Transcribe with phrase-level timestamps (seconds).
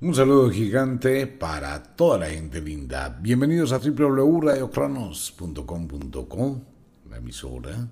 [0.00, 3.16] Un saludo gigante para toda la gente linda.
[3.22, 6.62] Bienvenidos a www.radiocronos.com.co,
[7.08, 7.88] la emisora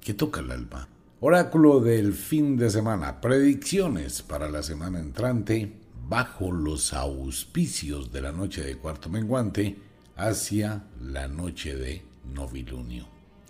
[0.00, 0.88] que toca el alma.
[1.20, 3.20] Oráculo del fin de semana.
[3.20, 5.74] Predicciones para la semana entrante
[6.08, 9.78] bajo los auspicios de la noche de cuarto menguante
[10.16, 12.02] hacia la noche de
[12.34, 13.06] novilunio.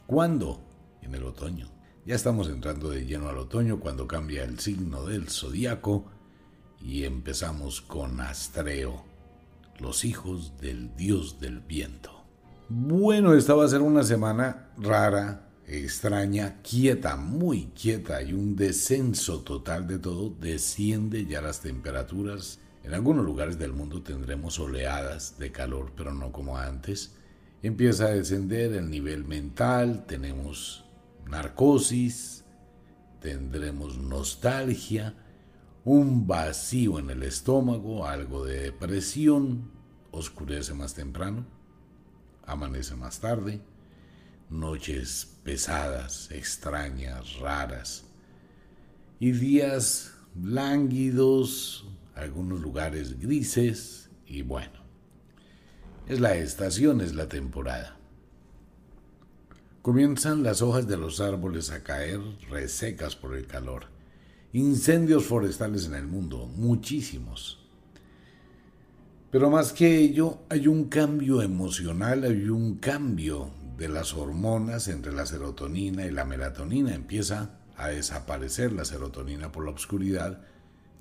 [0.06, 0.60] ¿Cuándo?
[1.00, 1.70] En el otoño.
[2.04, 6.17] Ya estamos entrando de lleno al otoño cuando cambia el signo del zodiaco
[6.80, 9.04] y empezamos con Astreo,
[9.78, 12.24] los hijos del dios del viento.
[12.68, 19.40] Bueno, esta va a ser una semana rara, extraña, quieta, muy quieta y un descenso
[19.40, 20.30] total de todo.
[20.30, 22.58] Desciende ya las temperaturas.
[22.84, 27.14] En algunos lugares del mundo tendremos oleadas de calor, pero no como antes.
[27.62, 30.84] Empieza a descender el nivel mental, tenemos
[31.26, 32.44] narcosis,
[33.20, 35.14] tendremos nostalgia,
[35.88, 39.70] un vacío en el estómago, algo de depresión,
[40.10, 41.46] oscurece más temprano,
[42.44, 43.62] amanece más tarde,
[44.50, 48.04] noches pesadas, extrañas, raras,
[49.18, 54.80] y días lánguidos, algunos lugares grises, y bueno,
[56.06, 57.96] es la estación, es la temporada.
[59.80, 63.97] Comienzan las hojas de los árboles a caer resecas por el calor.
[64.52, 67.58] Incendios forestales en el mundo, muchísimos.
[69.30, 75.12] Pero más que ello, hay un cambio emocional, hay un cambio de las hormonas entre
[75.12, 76.94] la serotonina y la melatonina.
[76.94, 80.40] Empieza a desaparecer la serotonina por la oscuridad,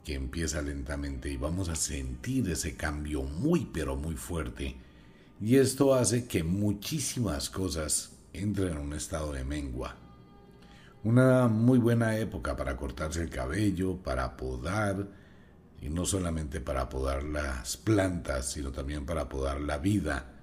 [0.04, 4.76] que empieza lentamente y vamos a sentir ese cambio muy pero muy fuerte.
[5.40, 9.96] Y esto hace que muchísimas cosas entra en un estado de mengua.
[11.04, 15.08] Una muy buena época para cortarse el cabello, para podar,
[15.82, 20.34] y no solamente para podar las plantas, sino también para podar la vida,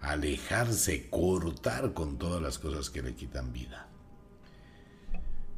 [0.00, 3.88] alejarse, cortar con todas las cosas que le quitan vida.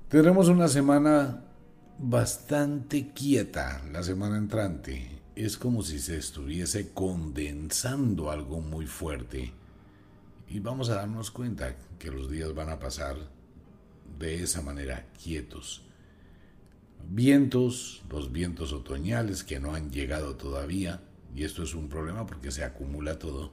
[0.08, 1.42] Tendremos una semana
[1.98, 5.22] bastante quieta la semana entrante.
[5.34, 9.52] Es como si se estuviese condensando algo muy fuerte
[10.48, 13.16] y vamos a darnos cuenta que los días van a pasar
[14.18, 15.82] de esa manera, quietos.
[17.08, 21.02] Vientos, los vientos otoñales que no han llegado todavía,
[21.34, 23.52] y esto es un problema porque se acumula todo.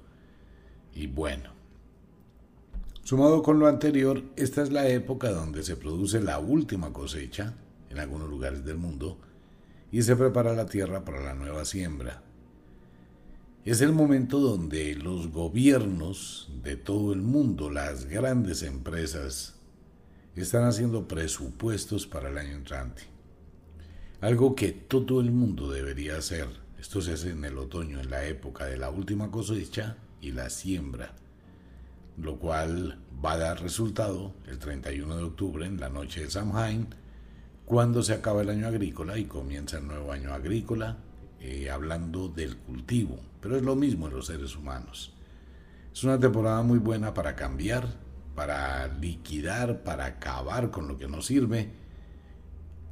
[0.93, 1.51] Y bueno,
[3.03, 7.55] sumado con lo anterior, esta es la época donde se produce la última cosecha
[7.89, 9.17] en algunos lugares del mundo
[9.91, 12.23] y se prepara la tierra para la nueva siembra.
[13.63, 19.60] Es el momento donde los gobiernos de todo el mundo, las grandes empresas,
[20.35, 23.03] están haciendo presupuestos para el año entrante.
[24.21, 26.47] Algo que todo el mundo debería hacer.
[26.79, 30.49] Esto se hace en el otoño, en la época de la última cosecha y la
[30.49, 31.13] siembra,
[32.17, 36.87] lo cual va a dar resultado el 31 de octubre, en la noche de Samhain,
[37.65, 40.97] cuando se acaba el año agrícola y comienza el nuevo año agrícola,
[41.39, 45.13] eh, hablando del cultivo, pero es lo mismo en los seres humanos.
[45.93, 47.87] Es una temporada muy buena para cambiar,
[48.35, 51.71] para liquidar, para acabar con lo que nos sirve,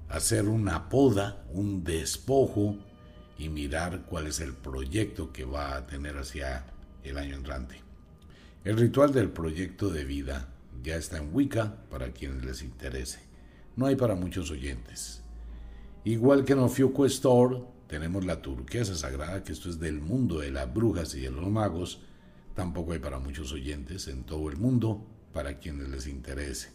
[0.10, 2.78] hacer una poda, un despojo
[3.38, 6.66] y mirar cuál es el proyecto que va a tener hacia
[7.04, 7.82] el año entrante.
[8.64, 10.50] El ritual del proyecto de vida
[10.84, 13.20] ya está en Wicca para quienes les interese.
[13.76, 15.24] No hay para muchos oyentes.
[16.04, 20.52] Igual que en Ofiuco Store, tenemos la turquesa sagrada, que esto es del mundo de
[20.52, 22.02] las brujas y de los magos.
[22.56, 26.70] Tampoco hay para muchos oyentes en todo el mundo, para quienes les interese.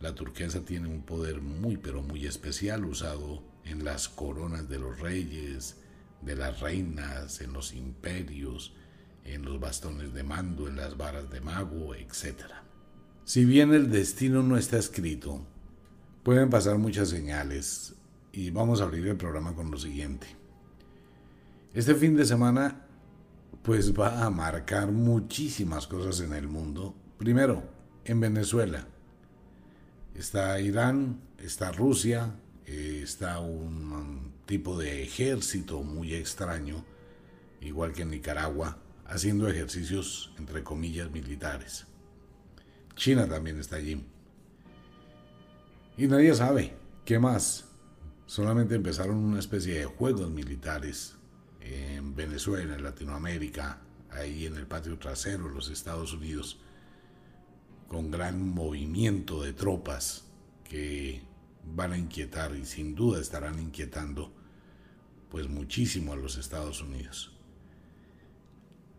[0.00, 4.98] La turquesa tiene un poder muy pero muy especial usado en las coronas de los
[4.98, 5.76] reyes,
[6.22, 8.74] de las reinas, en los imperios,
[9.24, 12.44] en los bastones de mando, en las varas de mago, etc.
[13.24, 15.46] Si bien el destino no está escrito,
[16.22, 17.94] pueden pasar muchas señales
[18.32, 20.26] y vamos a abrir el programa con lo siguiente.
[21.74, 22.86] Este fin de semana
[23.62, 26.94] pues va a marcar muchísimas cosas en el mundo.
[27.18, 27.62] Primero,
[28.04, 28.86] en Venezuela.
[30.14, 32.34] Está Irán, está Rusia,
[32.66, 36.84] eh, está un tipo de ejército muy extraño,
[37.60, 41.86] igual que en Nicaragua, haciendo ejercicios, entre comillas, militares.
[42.94, 44.04] China también está allí.
[45.96, 46.74] Y nadie sabe
[47.04, 47.64] qué más.
[48.26, 51.16] Solamente empezaron una especie de juegos militares
[51.60, 53.80] en Venezuela, en Latinoamérica,
[54.10, 56.60] ahí en el patio trasero, los Estados Unidos,
[57.90, 60.22] con gran movimiento de tropas
[60.62, 61.22] que
[61.74, 64.32] van a inquietar y sin duda estarán inquietando
[65.28, 67.36] pues muchísimo a los Estados Unidos.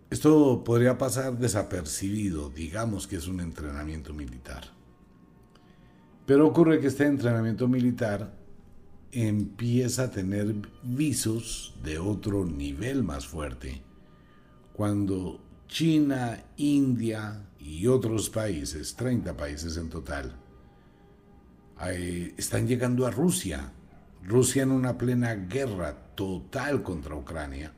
[0.10, 4.66] Esto podría pasar desapercibido, digamos que es un entrenamiento militar.
[6.26, 8.34] Pero ocurre que este entrenamiento militar
[9.14, 10.54] empieza a tener
[10.84, 13.82] visos de otro nivel más fuerte.
[14.74, 15.40] Cuando
[15.70, 20.36] China, India y otros países, 30 países en total,
[22.38, 23.72] están llegando a Rusia.
[24.24, 27.74] Rusia en una plena guerra total contra Ucrania,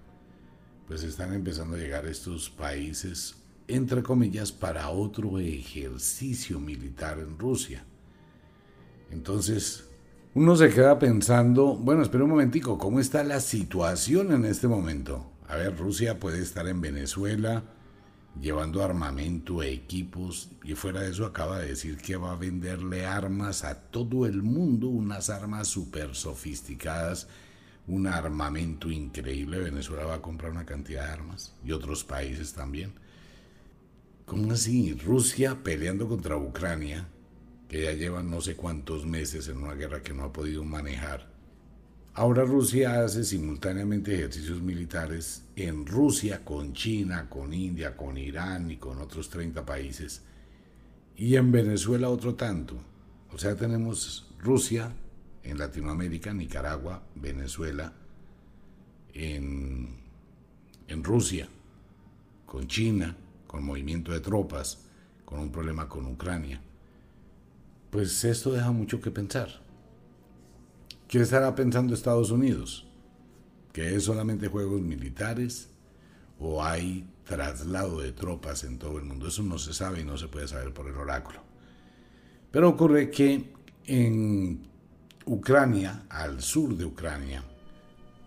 [0.88, 3.36] pues están empezando a llegar estos países,
[3.68, 7.86] entre comillas, para otro ejercicio militar en Rusia.
[9.10, 9.86] Entonces,
[10.34, 15.32] uno se queda pensando, bueno, espera un momentico, ¿cómo está la situación en este momento?
[15.48, 17.64] A ver, Rusia puede estar en Venezuela
[18.40, 23.64] llevando armamento, equipos, y fuera de eso acaba de decir que va a venderle armas
[23.64, 27.28] a todo el mundo, unas armas súper sofisticadas,
[27.88, 29.60] un armamento increíble.
[29.60, 32.94] Venezuela va a comprar una cantidad de armas y otros países también.
[34.26, 34.94] ¿Cómo así?
[34.94, 37.08] Rusia peleando contra Ucrania
[37.68, 41.33] que ya llevan no sé cuántos meses en una guerra que no ha podido manejar.
[42.16, 48.78] Ahora Rusia hace simultáneamente ejercicios militares en Rusia con China, con India, con Irán y
[48.78, 50.22] con otros 30 países.
[51.16, 52.76] Y en Venezuela otro tanto.
[53.32, 54.94] O sea, tenemos Rusia
[55.42, 57.94] en Latinoamérica, Nicaragua, Venezuela,
[59.14, 59.98] en,
[60.88, 61.48] en Rusia,
[62.46, 63.18] con China,
[63.48, 64.86] con movimiento de tropas,
[65.26, 66.62] con un problema con Ucrania
[67.94, 69.62] pues esto deja mucho que pensar.
[71.14, 72.88] ¿Qué estará pensando Estados Unidos?
[73.72, 75.70] ¿Que es solamente juegos militares?
[76.40, 79.28] ¿O hay traslado de tropas en todo el mundo?
[79.28, 81.38] Eso no se sabe y no se puede saber por el oráculo.
[82.50, 83.54] Pero ocurre que
[83.86, 84.64] en
[85.28, 87.44] Ucrania, al sur de Ucrania,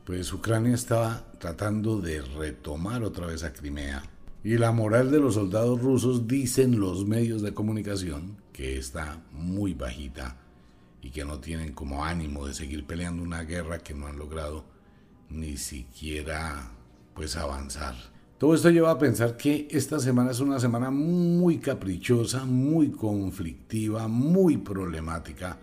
[0.05, 4.05] pues Ucrania estaba tratando de retomar otra vez a Crimea.
[4.45, 9.75] Y la moral de los soldados rusos, dicen los medios de comunicación, que está muy
[9.75, 10.46] bajita
[11.07, 14.65] y que no tienen como ánimo de seguir peleando una guerra que no han logrado
[15.31, 16.73] ni siquiera
[17.15, 17.95] pues avanzar.
[18.39, 24.09] Todo esto lleva a pensar que esta semana es una semana muy caprichosa, muy conflictiva,
[24.09, 25.61] muy problemática,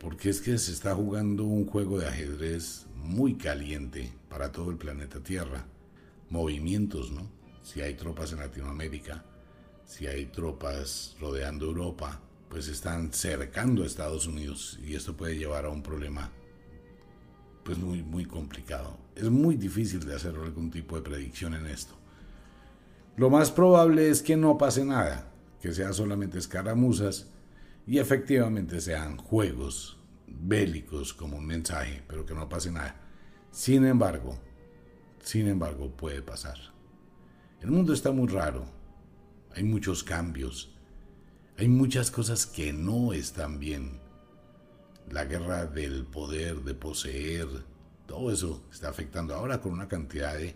[0.00, 4.78] porque es que se está jugando un juego de ajedrez muy caliente para todo el
[4.78, 5.66] planeta Tierra.
[6.30, 7.28] Movimientos, ¿no?
[7.62, 9.22] Si hay tropas en Latinoamérica,
[9.84, 15.64] si hay tropas rodeando Europa, pues están cercando a Estados Unidos y esto puede llevar
[15.64, 16.30] a un problema
[17.64, 18.96] pues muy muy complicado.
[19.14, 21.94] Es muy difícil de hacer algún tipo de predicción en esto.
[23.16, 25.30] Lo más probable es que no pase nada,
[25.60, 27.30] que sea solamente escaramuzas
[27.86, 32.96] y efectivamente sean juegos bélicos como un mensaje, pero que no pase nada.
[33.50, 34.38] Sin embargo,
[35.22, 36.58] sin embargo puede pasar.
[37.60, 38.66] El mundo está muy raro.
[39.54, 40.77] Hay muchos cambios
[41.58, 43.98] hay muchas cosas que no están bien.
[45.10, 47.48] La guerra del poder, de poseer,
[48.06, 50.54] todo eso está afectando ahora con una cantidad de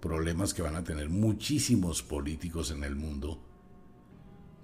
[0.00, 3.40] problemas que van a tener muchísimos políticos en el mundo.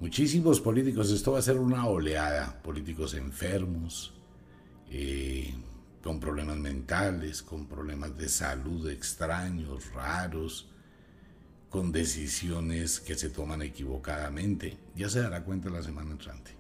[0.01, 4.15] Muchísimos políticos, esto va a ser una oleada, políticos enfermos,
[4.91, 5.55] eh,
[6.03, 10.73] con problemas mentales, con problemas de salud extraños, raros,
[11.71, 14.79] con decisiones que se toman equivocadamente.
[14.97, 16.53] Ya se dará cuenta la semana entrante.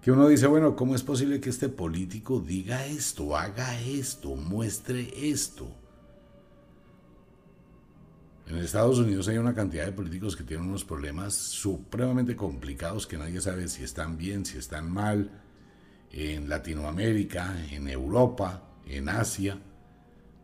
[0.00, 5.12] Que uno dice, bueno, ¿cómo es posible que este político diga esto, haga esto, muestre
[5.30, 5.68] esto?
[8.46, 13.18] En Estados Unidos hay una cantidad de políticos que tienen unos problemas supremamente complicados que
[13.18, 15.42] nadie sabe si están bien, si están mal.
[16.12, 19.58] En Latinoamérica, en Europa, en Asia.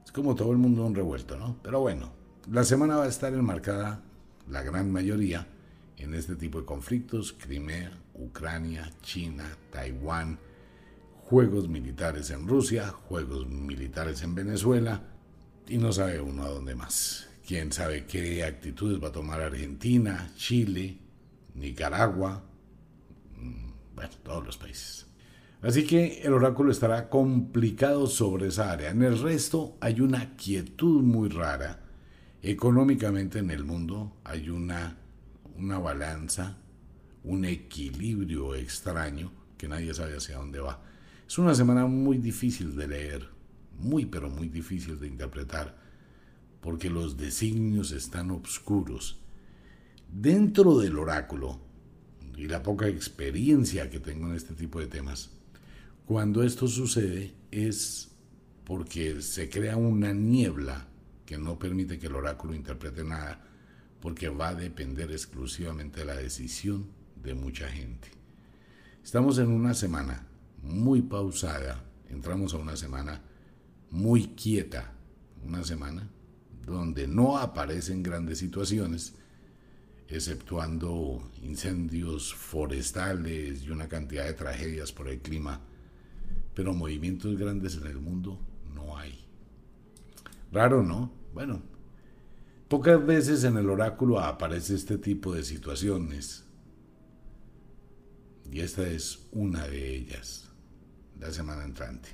[0.04, 1.56] Es como todo el mundo un revuelto, ¿no?
[1.62, 2.12] Pero bueno,
[2.50, 4.02] la semana va a estar enmarcada,
[4.48, 5.46] la gran mayoría,
[5.96, 10.38] en este tipo de conflictos, Crimea, Ucrania, China, Taiwán,
[11.20, 15.02] juegos militares en Rusia, juegos militares en Venezuela,
[15.68, 17.28] y no sabe uno a dónde más.
[17.46, 20.98] Quién sabe qué actitudes va a tomar Argentina, Chile,
[21.54, 22.42] Nicaragua,
[23.36, 25.06] mm, bueno, todos los países.
[25.60, 28.90] Así que el oráculo estará complicado sobre esa área.
[28.90, 31.81] En el resto hay una quietud muy rara
[32.44, 34.98] Económicamente en el mundo hay una,
[35.56, 36.58] una balanza,
[37.22, 40.82] un equilibrio extraño que nadie sabe hacia dónde va.
[41.24, 43.28] Es una semana muy difícil de leer,
[43.78, 45.78] muy pero muy difícil de interpretar,
[46.60, 49.20] porque los designios están oscuros.
[50.10, 51.60] Dentro del oráculo
[52.36, 55.30] y la poca experiencia que tengo en este tipo de temas,
[56.06, 58.10] cuando esto sucede es
[58.64, 60.88] porque se crea una niebla
[61.26, 63.44] que no permite que el oráculo interprete nada,
[64.00, 66.86] porque va a depender exclusivamente de la decisión
[67.22, 68.08] de mucha gente.
[69.02, 70.26] Estamos en una semana
[70.62, 73.20] muy pausada, entramos a una semana
[73.90, 74.92] muy quieta,
[75.44, 76.08] una semana
[76.66, 79.14] donde no aparecen grandes situaciones,
[80.08, 85.60] exceptuando incendios forestales y una cantidad de tragedias por el clima,
[86.54, 88.38] pero movimientos grandes en el mundo.
[90.52, 91.10] Raro, ¿no?
[91.32, 91.62] Bueno,
[92.68, 96.44] pocas veces en el oráculo aparece este tipo de situaciones.
[98.50, 100.50] Y esta es una de ellas,
[101.18, 102.10] la semana entrante.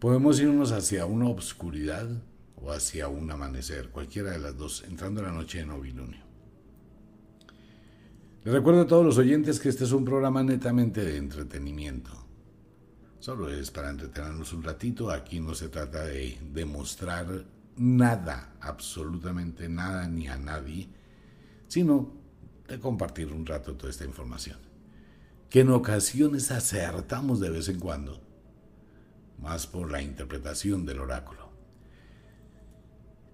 [0.00, 2.08] Podemos irnos hacia una obscuridad
[2.56, 6.20] o hacia un amanecer, cualquiera de las dos, entrando en la noche de novilunio.
[8.44, 12.27] Les recuerdo a todos los oyentes que este es un programa netamente de entretenimiento.
[13.20, 15.10] Solo es para entretenernos un ratito.
[15.10, 17.44] Aquí no se trata de demostrar
[17.76, 20.88] nada, absolutamente nada ni a nadie,
[21.66, 22.12] sino
[22.68, 24.58] de compartir un rato toda esta información.
[25.50, 28.20] Que en ocasiones acertamos de vez en cuando,
[29.40, 31.48] más por la interpretación del oráculo.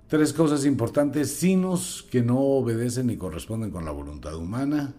[0.09, 4.95] Tres cosas importantes, signos que no obedecen ni corresponden con la voluntad humana,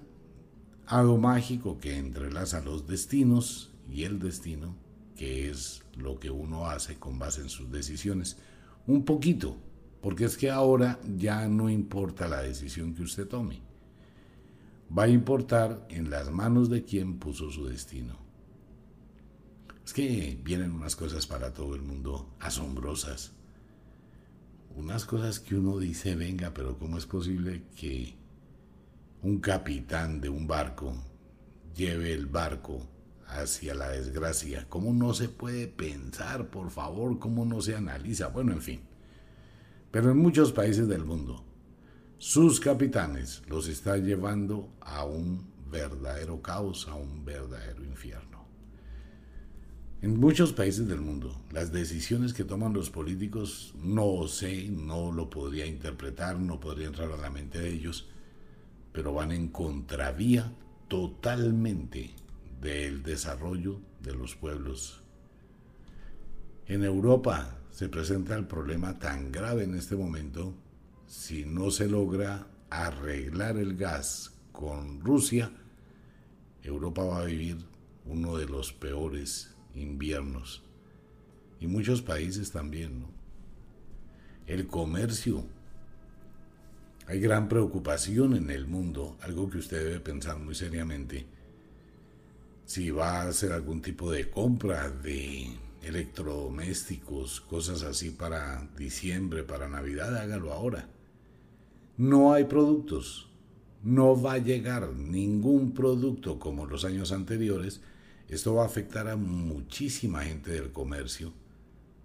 [0.88, 4.76] hado mágico que entrelaza los destinos y el destino,
[5.16, 8.38] que es lo que uno hace con base en sus decisiones.
[8.88, 9.58] Un poquito,
[10.02, 13.62] porque es que ahora ya no importa la decisión que usted tome.
[14.96, 18.18] Va a importar en las manos de quien puso su destino.
[19.84, 23.36] Es que vienen unas cosas para todo el mundo asombrosas
[24.76, 28.16] unas cosas que uno dice, venga, pero ¿cómo es posible que
[29.22, 30.94] un capitán de un barco
[31.76, 32.86] lleve el barco
[33.28, 34.66] hacia la desgracia?
[34.70, 37.20] ¿Cómo no se puede pensar, por favor?
[37.20, 38.28] ¿Cómo no se analiza?
[38.28, 38.82] Bueno, en fin.
[39.92, 41.44] Pero en muchos países del mundo,
[42.18, 48.46] sus capitanes los están llevando a un verdadero caos, a un verdadero infierno.
[50.02, 55.30] En muchos países del mundo, las decisiones que toman los políticos no sé, no lo
[55.30, 58.08] podría interpretar, no podría entrar a la mente de ellos,
[58.92, 60.52] pero van en contravía
[60.88, 62.14] totalmente
[62.66, 65.04] del desarrollo de los pueblos.
[66.66, 70.56] En Europa se presenta el problema tan grave en este momento
[71.06, 75.52] si no se logra arreglar el gas con Rusia,
[76.64, 77.58] Europa va a vivir
[78.06, 80.64] uno de los peores inviernos.
[81.60, 83.10] Y muchos países también, ¿no?
[84.48, 85.46] El comercio.
[87.06, 91.28] Hay gran preocupación en el mundo, algo que usted debe pensar muy seriamente.
[92.66, 95.48] Si va a hacer algún tipo de compra de
[95.84, 100.90] electrodomésticos, cosas así para diciembre, para Navidad, hágalo ahora.
[101.98, 103.30] No hay productos.
[103.84, 107.82] No va a llegar ningún producto como los años anteriores
[108.28, 111.32] esto va a afectar a muchísima gente del comercio,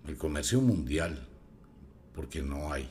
[0.06, 1.26] el comercio mundial,
[2.14, 2.88] porque no hay.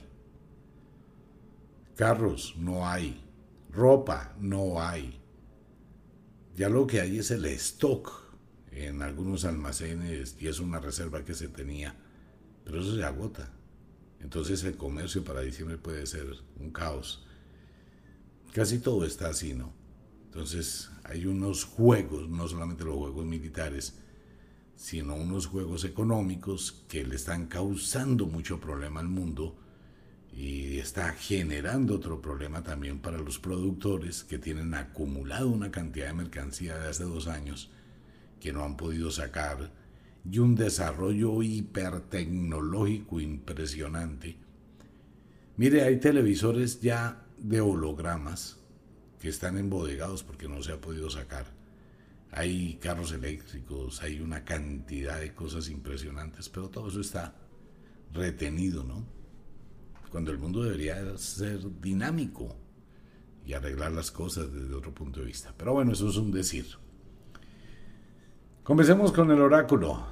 [1.95, 3.21] Carros no hay,
[3.71, 5.18] ropa no hay.
[6.59, 8.11] Ya lo que hay es el stock
[8.73, 11.95] en algunos almacenes y es una reserva que se tenía,
[12.65, 13.49] pero eso se agota.
[14.19, 16.25] Entonces el comercio para diciembre puede ser
[16.59, 17.25] un caos.
[18.51, 19.71] Casi todo está así, ¿no?
[20.25, 23.97] Entonces hay unos juegos, no solamente los juegos militares,
[24.75, 29.55] sino unos juegos económicos que le están causando mucho problema al mundo
[30.31, 36.13] y está generando otro problema también para los productores que tienen acumulado una cantidad de
[36.13, 37.71] mercancía de hace dos años
[38.39, 39.71] que no han podido sacar
[40.29, 44.37] y un desarrollo hipertecnológico impresionante.
[45.57, 48.57] Mire, hay televisores ya de hologramas
[49.19, 51.47] que están embodegados porque no se ha podido sacar.
[52.31, 57.35] Hay carros eléctricos, hay una cantidad de cosas impresionantes, pero todo eso está
[58.13, 59.18] retenido, ¿no?
[60.11, 62.55] Cuando el mundo debería ser dinámico
[63.45, 65.53] y arreglar las cosas desde otro punto de vista.
[65.57, 66.65] Pero bueno, eso es un decir.
[68.63, 70.05] Comencemos con el oráculo.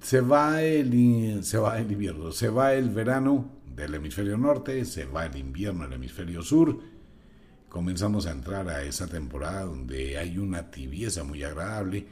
[0.00, 5.04] Se va el, se va el invierno, se va el verano del hemisferio norte, se
[5.04, 6.80] va el invierno del hemisferio sur
[7.70, 12.04] comenzamos a entrar a esa temporada donde hay una tibieza muy agradable,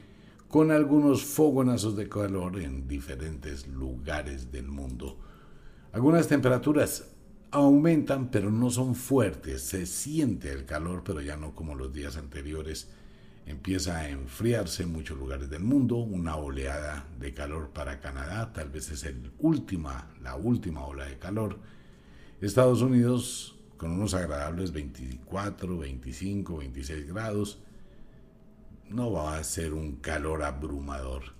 [0.47, 5.19] con algunos fogonazos de calor en diferentes lugares del mundo.
[5.91, 7.09] Algunas temperaturas
[7.51, 9.63] aumentan, pero no son fuertes.
[9.63, 12.89] Se siente el calor, pero ya no como los días anteriores.
[13.45, 18.69] empieza a enfriarse en muchos lugares del mundo, una oleada de calor para Canadá, tal
[18.69, 19.11] vez es
[20.21, 21.57] la última ola de calor.
[22.41, 27.59] Estados Unidos con unos agradables 24, 25, 26 grados.
[28.87, 31.33] No va a ser un calor abrumador.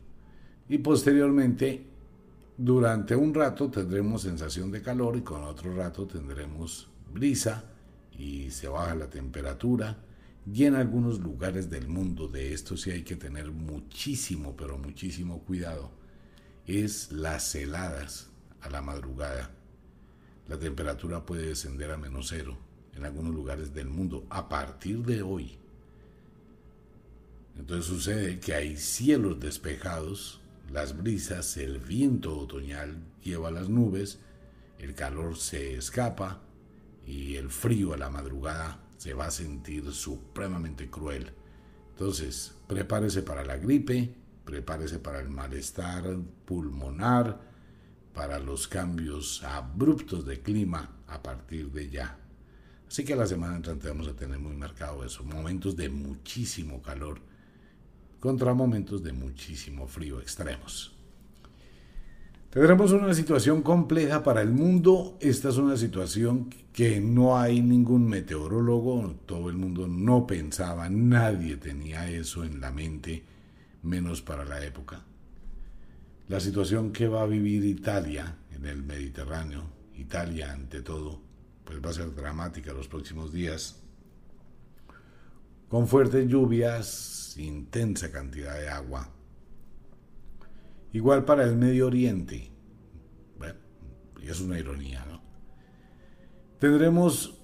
[0.68, 1.89] Y posteriormente,
[2.60, 7.64] durante un rato tendremos sensación de calor y con otro rato tendremos brisa
[8.18, 9.98] y se baja la temperatura.
[10.52, 15.40] Y en algunos lugares del mundo de esto sí hay que tener muchísimo, pero muchísimo
[15.40, 15.92] cuidado.
[16.66, 18.30] Es las heladas
[18.62, 19.52] a la madrugada
[20.50, 22.58] la temperatura puede descender a menos cero
[22.96, 25.58] en algunos lugares del mundo a partir de hoy.
[27.58, 30.39] Entonces sucede que hay cielos despejados,
[30.72, 34.20] las brisas, el viento otoñal lleva las nubes,
[34.78, 36.42] el calor se escapa
[37.06, 41.32] y el frío a la madrugada se va a sentir supremamente cruel.
[41.92, 44.14] Entonces, prepárese para la gripe,
[44.46, 46.04] prepárese para el malestar
[46.46, 47.42] pulmonar,
[48.14, 52.18] para los cambios abruptos de clima a partir de ya.
[52.88, 57.29] Así que la semana entrante vamos a tener muy marcado eso, momentos de muchísimo calor
[58.20, 60.94] contra momentos de muchísimo frío extremos.
[62.50, 65.18] Tendremos una situación compleja para el mundo.
[65.20, 71.58] Esta es una situación que no hay ningún meteorólogo, todo el mundo no pensaba, nadie
[71.58, 73.24] tenía eso en la mente,
[73.84, 75.04] menos para la época
[76.30, 79.64] la situación que va a vivir Italia en el Mediterráneo,
[79.96, 81.20] Italia ante todo,
[81.66, 83.82] pues va a ser dramática los próximos días,
[85.68, 89.10] con fuertes lluvias, intensa cantidad de agua.
[90.92, 92.52] Igual para el Medio Oriente,
[94.30, 95.06] es una ironía.
[96.60, 97.36] Tendremos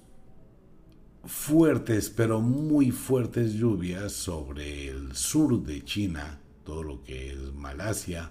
[1.24, 8.30] fuertes, pero muy fuertes lluvias sobre el sur de China, todo lo que es Malasia,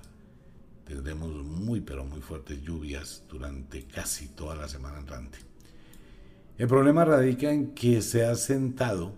[0.86, 5.40] tendremos muy pero muy fuertes lluvias durante casi toda la semana entrante.
[6.58, 9.14] El problema radica en que se ha sentado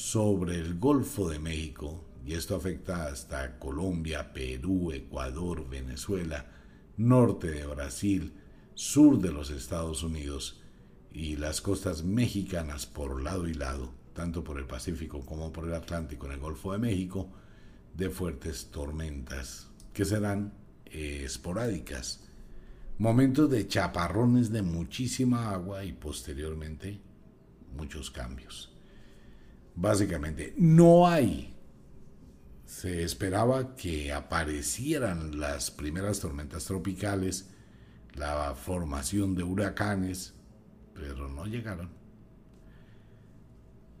[0.00, 6.46] sobre el Golfo de México y esto afecta hasta Colombia, Perú, Ecuador, Venezuela,
[6.96, 8.32] norte de Brasil,
[8.74, 10.62] sur de los Estados Unidos
[11.12, 15.74] y las costas mexicanas por lado y lado, tanto por el Pacífico como por el
[15.74, 17.28] Atlántico en el Golfo de México,
[17.94, 20.54] de fuertes tormentas que serán
[20.86, 22.24] eh, esporádicas,
[22.96, 27.00] momentos de chaparrones de muchísima agua y posteriormente
[27.76, 28.69] muchos cambios.
[29.80, 31.54] Básicamente, no hay.
[32.66, 37.48] Se esperaba que aparecieran las primeras tormentas tropicales,
[38.12, 40.34] la formación de huracanes,
[40.92, 41.88] pero no llegaron.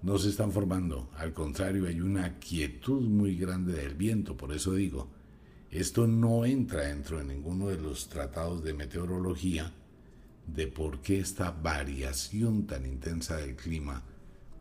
[0.02, 4.74] No se están formando, al contrario, hay una quietud muy grande del viento, por eso
[4.74, 5.10] digo,
[5.70, 9.72] esto no entra dentro de ninguno de los tratados de meteorología
[10.46, 14.04] de por qué esta variación tan intensa del clima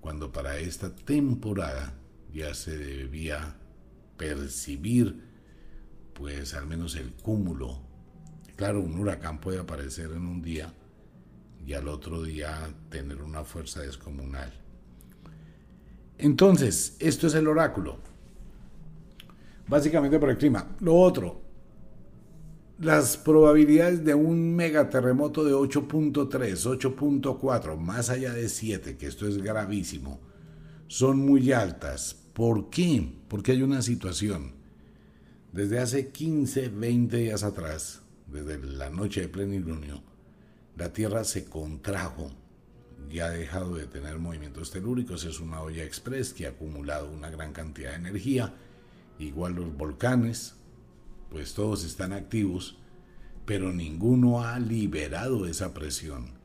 [0.02, 1.94] cuando para esta temporada
[2.34, 3.56] ya se debía
[4.18, 5.24] percibir
[6.14, 7.82] pues al menos el cúmulo.
[8.56, 10.74] Claro, un huracán puede aparecer en un día
[11.66, 14.54] y al otro día tener una fuerza descomunal.
[16.18, 18.00] Entonces, esto es el oráculo
[19.70, 20.76] básicamente por el clima.
[20.82, 21.42] Lo otro,
[22.80, 29.38] las probabilidades de un megaterremoto de 8.3, 8.4, más allá de 7, que esto es
[29.38, 30.20] gravísimo,
[30.88, 32.16] son muy altas.
[32.34, 33.12] ¿Por qué?
[33.28, 34.54] Porque hay una situación.
[35.52, 40.02] Desde hace 15, 20 días atrás, desde la noche de plenilunio,
[40.78, 42.32] la Tierra se contrajo
[43.12, 45.26] y ha dejado de tener movimientos telúricos.
[45.26, 48.54] Es una olla express que ha acumulado una gran cantidad de energía
[49.20, 50.56] igual los volcanes,
[51.30, 52.78] pues todos están activos,
[53.46, 56.40] pero ninguno ha liberado esa presión.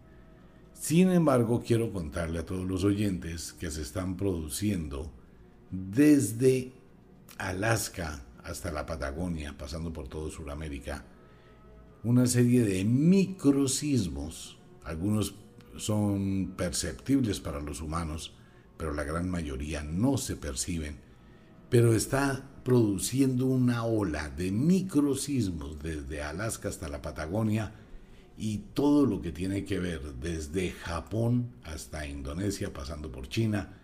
[0.72, 5.10] Sin embargo, quiero contarle a todos los oyentes que se están produciendo
[5.70, 6.72] desde
[7.38, 11.04] Alaska hasta la Patagonia, pasando por todo Sudamérica,
[12.02, 14.58] una serie de microsismos.
[14.84, 15.34] Algunos
[15.76, 18.34] son perceptibles para los humanos,
[18.76, 20.98] pero la gran mayoría no se perciben.
[21.70, 27.74] Pero está produciendo una ola de microsismos desde Alaska hasta la Patagonia
[28.38, 33.74] y todo lo que tiene que ver desde Japón hasta Indonesia, pasando por China,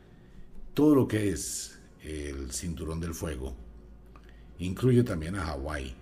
[0.75, 3.55] todo lo que es el cinturón del fuego,
[4.59, 5.95] incluye también a Hawái.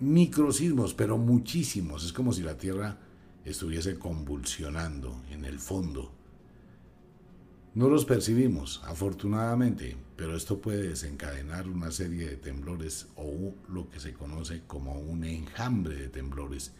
[0.00, 2.98] Microsismos, pero muchísimos, es como si la Tierra
[3.44, 6.10] estuviese convulsionando en el fondo.
[7.74, 13.98] No los percibimos, afortunadamente, pero esto puede desencadenar una serie de temblores o lo que
[13.98, 16.72] se conoce como un enjambre de temblores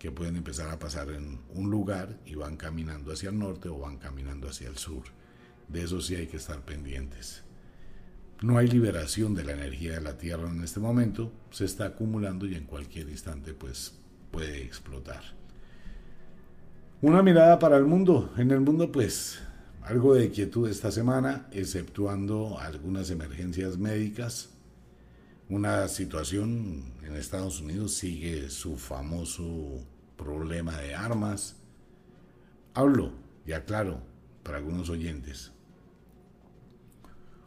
[0.00, 3.78] que pueden empezar a pasar en un lugar y van caminando hacia el norte o
[3.78, 5.04] van caminando hacia el sur.
[5.68, 7.44] De eso sí hay que estar pendientes.
[8.42, 12.46] No hay liberación de la energía de la Tierra en este momento, se está acumulando
[12.46, 13.94] y en cualquier instante pues
[14.32, 15.22] puede explotar.
[17.00, 18.32] Una mirada para el mundo.
[18.36, 19.40] En el mundo pues
[19.86, 24.48] algo de quietud esta semana, exceptuando algunas emergencias médicas.
[25.48, 29.44] Una situación en Estados Unidos sigue su famoso
[30.16, 31.54] problema de armas.
[32.74, 33.12] Hablo
[33.46, 34.00] y aclaro
[34.42, 35.52] para algunos oyentes.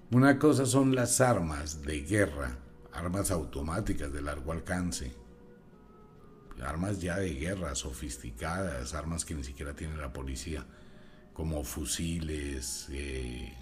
[0.10, 2.58] Una cosa son las armas de guerra,
[2.94, 5.12] armas automáticas de largo alcance,
[6.64, 10.66] armas ya de guerra sofisticadas, armas que ni siquiera tiene la policía,
[11.40, 13.54] como fusiles, eh,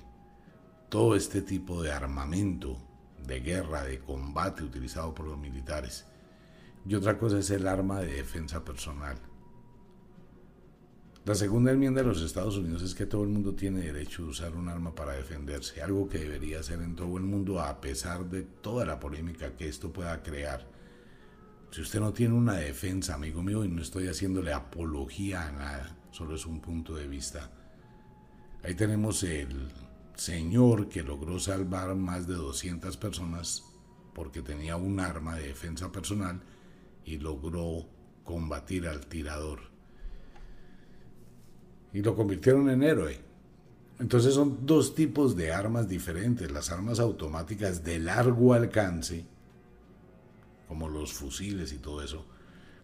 [0.90, 2.76] todo este tipo de armamento
[3.24, 6.08] de guerra, de combate utilizado por los militares.
[6.88, 9.20] Y otra cosa es el arma de defensa personal.
[11.24, 14.30] La segunda enmienda de los Estados Unidos es que todo el mundo tiene derecho a
[14.30, 18.26] usar un arma para defenderse, algo que debería ser en todo el mundo a pesar
[18.28, 20.68] de toda la polémica que esto pueda crear.
[21.70, 25.98] Si usted no tiene una defensa, amigo mío, y no estoy haciéndole apología a nada,
[26.10, 27.52] solo es un punto de vista.
[28.68, 29.72] Ahí tenemos el
[30.16, 33.64] señor que logró salvar más de 200 personas
[34.14, 36.42] porque tenía un arma de defensa personal
[37.06, 37.86] y logró
[38.26, 39.62] combatir al tirador
[41.94, 43.22] y lo convirtieron en héroe.
[44.00, 49.24] Entonces son dos tipos de armas diferentes, las armas automáticas de largo alcance,
[50.68, 52.26] como los fusiles y todo eso,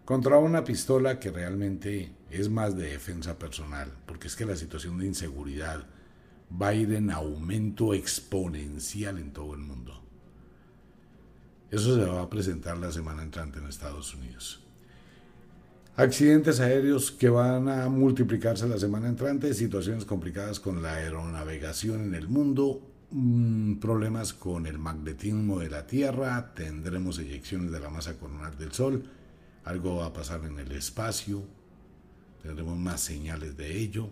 [0.05, 4.97] contra una pistola que realmente es más de defensa personal, porque es que la situación
[4.97, 5.85] de inseguridad
[6.61, 10.01] va a ir en aumento exponencial en todo el mundo.
[11.71, 14.63] Eso se va a presentar la semana entrante en Estados Unidos.
[15.95, 22.15] Accidentes aéreos que van a multiplicarse la semana entrante, situaciones complicadas con la aeronavegación en
[22.15, 28.17] el mundo, mm, problemas con el magnetismo de la Tierra, tendremos eyecciones de la masa
[28.17, 29.03] coronal del Sol,
[29.63, 31.43] algo va a pasar en el espacio,
[32.41, 34.09] tendremos más señales de ello.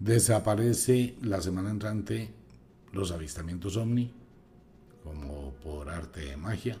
[0.00, 2.30] Desaparece la semana entrante
[2.92, 4.12] los avistamientos ovni,
[5.02, 6.78] como por arte de magia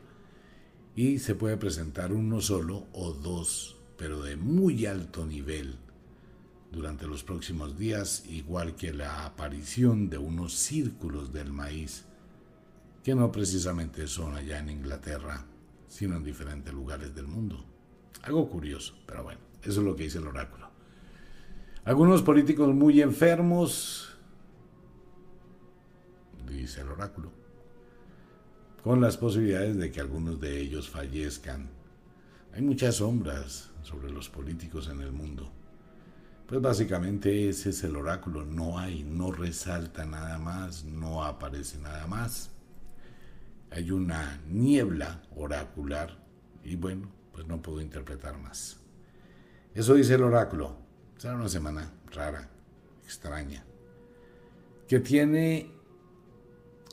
[0.96, 5.76] y se puede presentar uno solo o dos, pero de muy alto nivel
[6.72, 12.04] durante los próximos días, igual que la aparición de unos círculos del maíz,
[13.02, 15.44] que no precisamente son allá en Inglaterra,
[15.94, 17.64] sino en diferentes lugares del mundo.
[18.22, 20.68] Algo curioso, pero bueno, eso es lo que dice el oráculo.
[21.84, 24.12] Algunos políticos muy enfermos,
[26.48, 27.30] dice el oráculo
[28.82, 31.70] con las posibilidades de que algunos de ellos fallezcan.
[32.52, 35.52] Hay muchas sombras sobre los políticos en el mundo.
[36.48, 42.08] Pues básicamente ese es el oráculo, no hay, no resalta nada más, no aparece nada
[42.08, 42.50] más.
[43.74, 46.18] Hay una niebla oracular
[46.62, 48.78] y bueno, pues no puedo interpretar más.
[49.74, 50.76] Eso dice el oráculo.
[51.18, 52.48] Será una semana rara,
[53.04, 53.64] extraña,
[54.86, 55.74] que tiene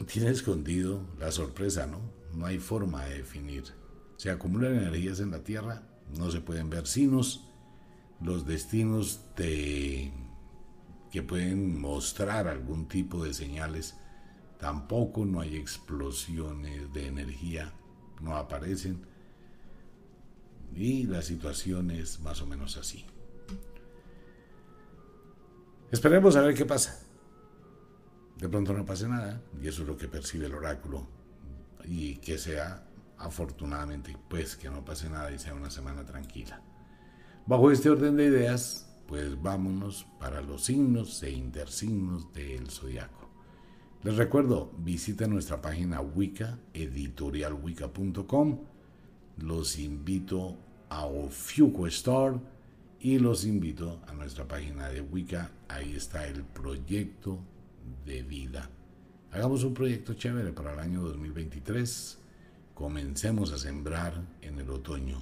[0.06, 2.00] tiene escondido la sorpresa, ¿no?
[2.34, 3.64] No hay forma de definir.
[4.18, 5.84] Se acumulan energías en la Tierra,
[6.18, 7.48] no se pueden ver sinos,
[8.22, 10.12] los destinos de,
[11.12, 13.96] que pueden mostrar algún tipo de señales,
[14.62, 17.74] tampoco no hay explosiones de energía,
[18.22, 19.06] no aparecen.
[20.74, 23.06] Y la situación es más o menos así.
[25.92, 27.12] Esperemos a ver qué pasa
[28.42, 31.08] de pronto no pase nada, y eso es lo que percibe el oráculo,
[31.86, 32.88] y que sea
[33.20, 36.60] afortunadamente, pues que no pase nada y sea una semana tranquila.
[37.46, 43.31] Bajo este orden de ideas, pues vámonos para los signos e intersignos del zodiaco.
[44.04, 48.60] Les recuerdo, visita nuestra página Wicca, editorialwicca.com.
[49.38, 50.58] Los invito
[50.90, 52.40] a Ofiuco Store
[53.00, 55.52] y los invito a nuestra página de Wicca.
[55.68, 57.38] Ahí está el proyecto
[58.04, 58.72] de vida.
[59.32, 62.18] Hagamos un proyecto chévere para el año 2023.
[62.74, 65.22] Comencemos a sembrar en el otoño.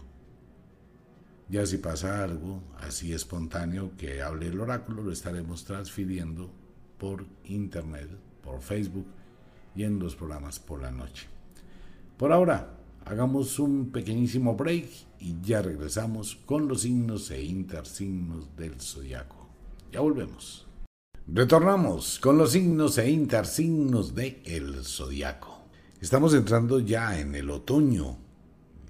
[1.50, 6.50] Ya si pasa algo así espontáneo que hable el oráculo, lo estaremos transfiriendo
[6.98, 8.10] por internet,
[8.50, 9.06] por Facebook
[9.76, 11.28] y en los programas por la noche.
[12.18, 18.82] Por ahora, hagamos un pequeñísimo break y ya regresamos con los signos e intersignos del
[18.82, 19.48] zodiaco.
[19.92, 20.66] Ya volvemos.
[21.28, 25.66] Retornamos con los signos e intersignos de el zodiaco.
[26.02, 28.18] Estamos entrando ya en el otoño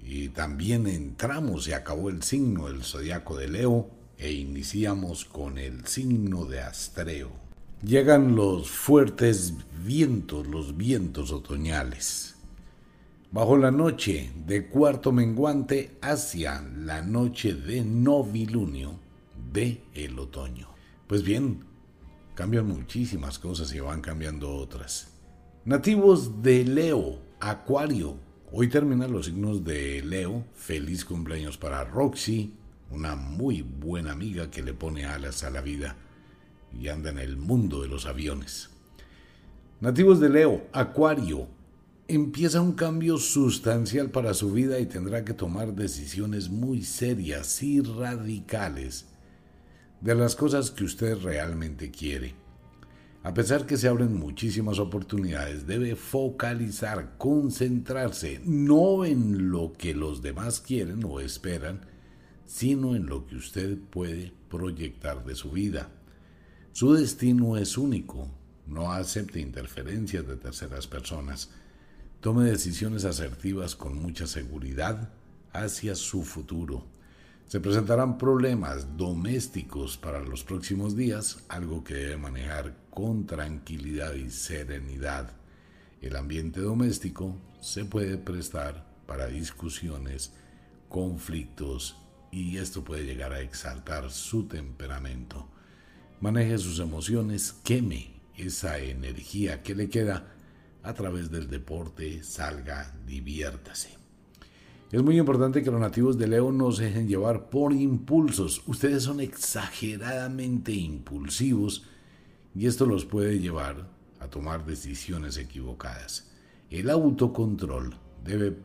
[0.02, 5.86] y también entramos y acabó el signo del zodiaco de Leo e iniciamos con el
[5.86, 7.49] signo de Astreo.
[7.82, 12.36] Llegan los fuertes vientos, los vientos otoñales.
[13.32, 19.00] Bajo la noche de cuarto menguante hacia la noche de novilunio
[19.50, 20.68] de el otoño.
[21.06, 21.64] Pues bien,
[22.34, 25.14] cambian muchísimas cosas y van cambiando otras.
[25.64, 28.18] Nativos de Leo, Acuario.
[28.52, 30.44] Hoy terminan los signos de Leo.
[30.52, 32.52] Feliz cumpleaños para Roxy,
[32.90, 35.96] una muy buena amiga que le pone alas a la vida
[36.78, 38.70] y anda en el mundo de los aviones.
[39.80, 41.48] Nativos de Leo, Acuario.
[42.06, 47.80] Empieza un cambio sustancial para su vida y tendrá que tomar decisiones muy serias y
[47.80, 49.06] radicales
[50.00, 52.34] de las cosas que usted realmente quiere.
[53.22, 60.22] A pesar que se abren muchísimas oportunidades, debe focalizar, concentrarse, no en lo que los
[60.22, 61.82] demás quieren o esperan,
[62.46, 65.90] sino en lo que usted puede proyectar de su vida.
[66.72, 68.28] Su destino es único,
[68.66, 71.50] no acepte interferencias de terceras personas,
[72.20, 75.10] tome decisiones asertivas con mucha seguridad
[75.52, 76.84] hacia su futuro
[77.50, 84.30] se presentarán problemas domésticos para los próximos días, algo que debe manejar con tranquilidad y
[84.30, 85.32] serenidad.
[86.00, 90.32] El ambiente doméstico se puede prestar para discusiones,
[90.88, 91.96] conflictos
[92.30, 95.49] y esto puede llegar a exaltar su temperamento.
[96.20, 100.34] Maneje sus emociones, queme esa energía que le queda
[100.82, 103.96] a través del deporte, salga, diviértase.
[104.92, 108.62] Es muy importante que los nativos de Leo no se dejen llevar por impulsos.
[108.66, 111.86] Ustedes son exageradamente impulsivos
[112.54, 116.30] y esto los puede llevar a tomar decisiones equivocadas.
[116.68, 118.58] El autocontrol debe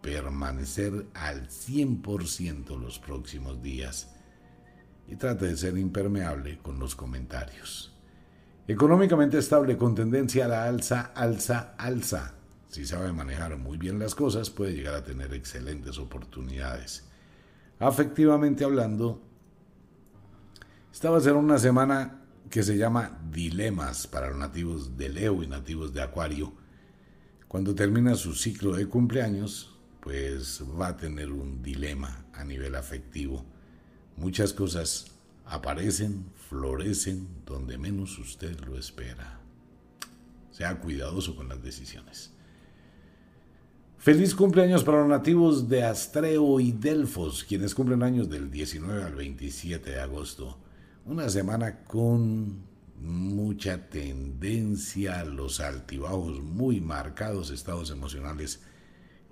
[0.00, 4.14] permanecer al 100% los próximos días
[5.08, 7.94] y trate de ser impermeable con los comentarios.
[8.66, 12.34] Económicamente estable con tendencia a la alza, alza, alza
[12.68, 17.04] si sabe manejar muy bien las cosas, puede llegar a tener excelentes oportunidades.
[17.78, 19.22] Afectivamente hablando,
[20.92, 25.42] esta va a ser una semana que se llama dilemas para los nativos de Leo
[25.42, 26.52] y nativos de Acuario.
[27.46, 33.46] Cuando termina su ciclo de cumpleaños, pues va a tener un dilema a nivel afectivo.
[34.18, 35.06] Muchas cosas
[35.46, 39.38] aparecen, florecen donde menos usted lo espera.
[40.50, 42.32] Sea cuidadoso con las decisiones.
[43.98, 49.14] Feliz cumpleaños para los nativos de Astreo y Delfos, quienes cumplen años del 19 al
[49.14, 50.58] 27 de agosto.
[51.06, 52.62] Una semana con
[53.00, 58.62] mucha tendencia a los altibajos muy marcados, estados emocionales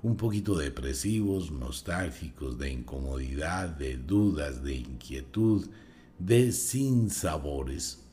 [0.07, 5.67] un poquito depresivos, nostálgicos, de incomodidad, de dudas, de inquietud,
[6.21, 8.05] de sinsabores.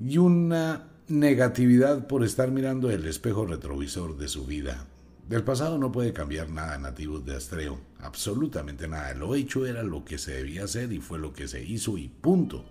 [0.00, 4.86] Y una negatividad por estar mirando el espejo retrovisor de su vida
[5.28, 9.12] del pasado no puede cambiar nada nativos de Astreo, absolutamente nada.
[9.12, 12.08] Lo hecho era lo que se debía hacer y fue lo que se hizo y
[12.08, 12.64] punto.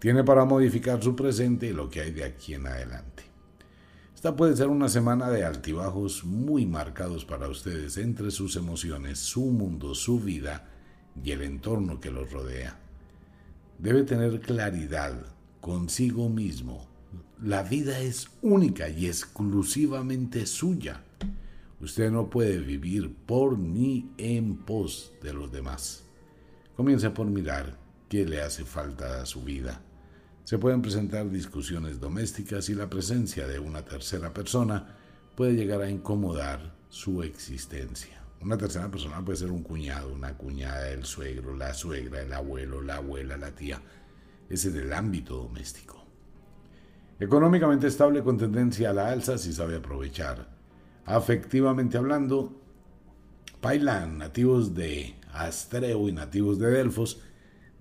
[0.00, 3.33] Tiene para modificar su presente y lo que hay de aquí en adelante.
[4.24, 9.42] Esta puede ser una semana de altibajos muy marcados para ustedes entre sus emociones, su
[9.42, 10.66] mundo, su vida
[11.22, 12.78] y el entorno que los rodea.
[13.78, 15.12] Debe tener claridad
[15.60, 16.88] consigo mismo.
[17.42, 21.04] La vida es única y exclusivamente suya.
[21.82, 26.02] Usted no puede vivir por ni en pos de los demás.
[26.78, 27.76] Comience por mirar
[28.08, 29.82] qué le hace falta a su vida.
[30.44, 34.86] Se pueden presentar discusiones domésticas y la presencia de una tercera persona
[35.34, 38.22] puede llegar a incomodar su existencia.
[38.40, 42.82] Una tercera persona puede ser un cuñado, una cuñada, el suegro, la suegra, el abuelo,
[42.82, 43.80] la abuela, la tía.
[44.50, 46.04] Ese es el ámbito doméstico.
[47.18, 50.54] Económicamente estable con tendencia a la alza si sabe aprovechar
[51.06, 52.52] afectivamente hablando,
[53.60, 57.20] Pailan, nativos de Astreo y nativos de Delfos,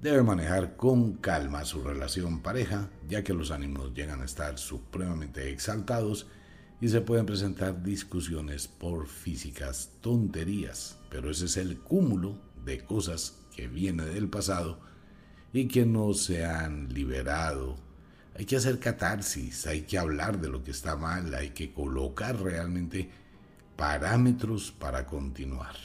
[0.04, 5.50] debe manejar con calma su relación pareja, ya que los ánimos llegan a estar supremamente
[5.50, 6.28] exaltados
[6.80, 13.40] y se pueden presentar discusiones por físicas tonterías, pero ese es el cúmulo de cosas
[13.56, 14.80] que viene del pasado
[15.54, 17.78] y que no se han liberado
[18.36, 22.42] hay que hacer catarsis, hay que hablar de lo que está mal, hay que colocar
[22.42, 23.10] realmente
[23.76, 25.76] parámetros para continuar.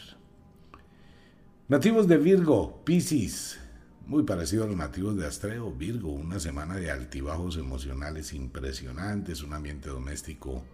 [1.69, 3.61] Nativos de Virgo, Piscis,
[4.09, 9.53] muy parecido a los nativos de Astreo, Virgo, una semana de altibajos emocionales impresionantes, un
[9.53, 10.65] ambiente doméstico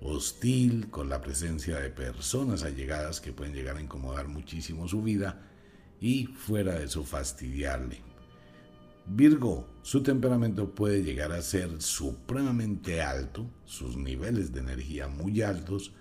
[0.00, 5.42] hostil, con la presencia de personas allegadas que pueden llegar a incomodar muchísimo su vida
[6.00, 8.02] y fuera de eso fastidiarle.
[9.04, 15.92] Virgo, su temperamento puede llegar a ser supremamente alto, sus niveles de energía muy altos,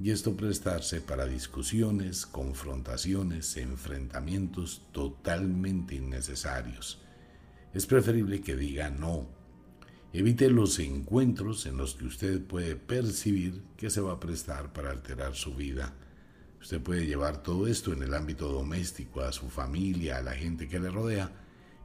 [0.00, 7.00] y esto prestarse para discusiones, confrontaciones, enfrentamientos totalmente innecesarios.
[7.72, 9.28] Es preferible que diga no.
[10.12, 14.90] Evite los encuentros en los que usted puede percibir que se va a prestar para
[14.90, 15.92] alterar su vida.
[16.60, 20.68] Usted puede llevar todo esto en el ámbito doméstico, a su familia, a la gente
[20.68, 21.30] que le rodea,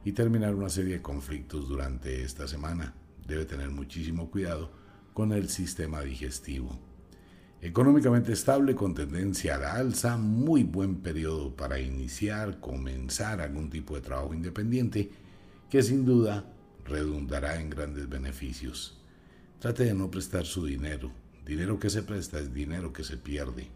[0.04, 2.94] y terminar una serie de conflictos durante esta semana.
[3.26, 4.72] Debe tener muchísimo cuidado
[5.12, 6.89] con el sistema digestivo.
[7.62, 13.94] Económicamente estable con tendencia a la alza, muy buen periodo para iniciar, comenzar algún tipo
[13.94, 15.10] de trabajo independiente
[15.68, 16.50] que sin duda
[16.86, 18.98] redundará en grandes beneficios.
[19.58, 21.12] Trate de no prestar su dinero.
[21.44, 23.68] Dinero que se presta es dinero que se pierde.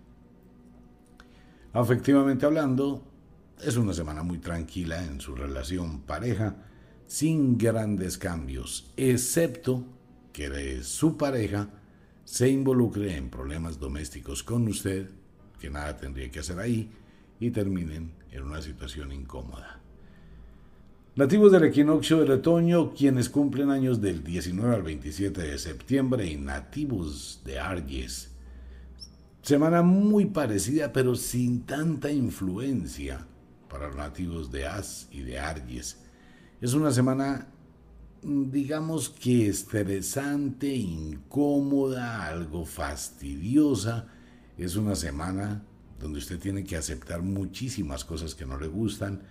[1.74, 3.02] Afectivamente hablando,
[3.60, 6.56] es una semana muy tranquila en su relación pareja,
[7.06, 9.84] sin grandes cambios, excepto
[10.32, 11.68] que su pareja
[12.24, 15.10] se involucre en problemas domésticos con usted,
[15.60, 16.90] que nada tendría que hacer ahí,
[17.40, 19.80] y terminen en una situación incómoda.
[21.16, 26.36] Nativos del equinoccio del otoño, quienes cumplen años del 19 al 27 de septiembre, y
[26.36, 28.30] nativos de Aries.
[29.42, 33.26] Semana muy parecida, pero sin tanta influencia
[33.68, 35.98] para los nativos de As y de Aries.
[36.60, 37.46] Es una semana
[38.24, 44.08] digamos que estresante, incómoda, algo fastidiosa.
[44.56, 45.62] Es una semana
[45.98, 49.22] donde usted tiene que aceptar muchísimas cosas que no le gustan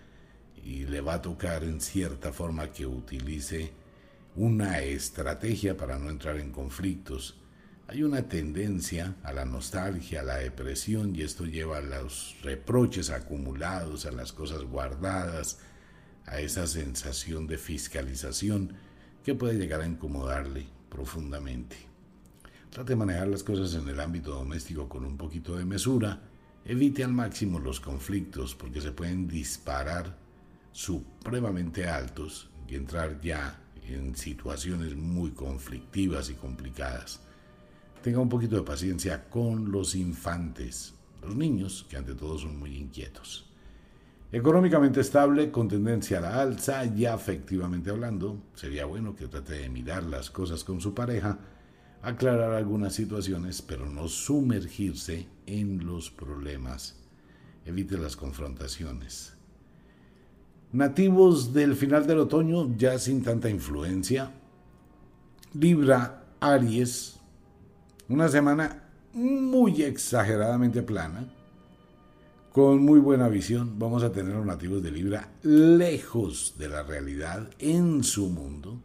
[0.64, 3.72] y le va a tocar en cierta forma que utilice
[4.36, 7.40] una estrategia para no entrar en conflictos.
[7.88, 13.10] Hay una tendencia a la nostalgia, a la depresión y esto lleva a los reproches
[13.10, 15.60] acumulados, a las cosas guardadas,
[16.26, 18.74] a esa sensación de fiscalización
[19.24, 21.76] que puede llegar a incomodarle profundamente.
[22.70, 26.22] Trate de manejar las cosas en el ámbito doméstico con un poquito de mesura.
[26.66, 30.18] Evite al máximo los conflictos porque se pueden disparar
[30.72, 37.20] supremamente altos y entrar ya en situaciones muy conflictivas y complicadas.
[38.02, 42.76] Tenga un poquito de paciencia con los infantes, los niños, que ante todo son muy
[42.76, 43.53] inquietos.
[44.34, 49.70] Económicamente estable, con tendencia a la alza, ya efectivamente hablando, sería bueno que trate de
[49.70, 51.38] mirar las cosas con su pareja,
[52.02, 56.96] aclarar algunas situaciones, pero no sumergirse en los problemas.
[57.64, 59.38] Evite las confrontaciones.
[60.72, 64.32] Nativos del final del otoño, ya sin tanta influencia.
[65.54, 67.20] Libra, Aries,
[68.10, 68.82] una semana
[69.14, 71.32] muy exageradamente plana
[72.54, 77.50] con muy buena visión, vamos a tener los nativos de Libra lejos de la realidad
[77.58, 78.80] en su mundo,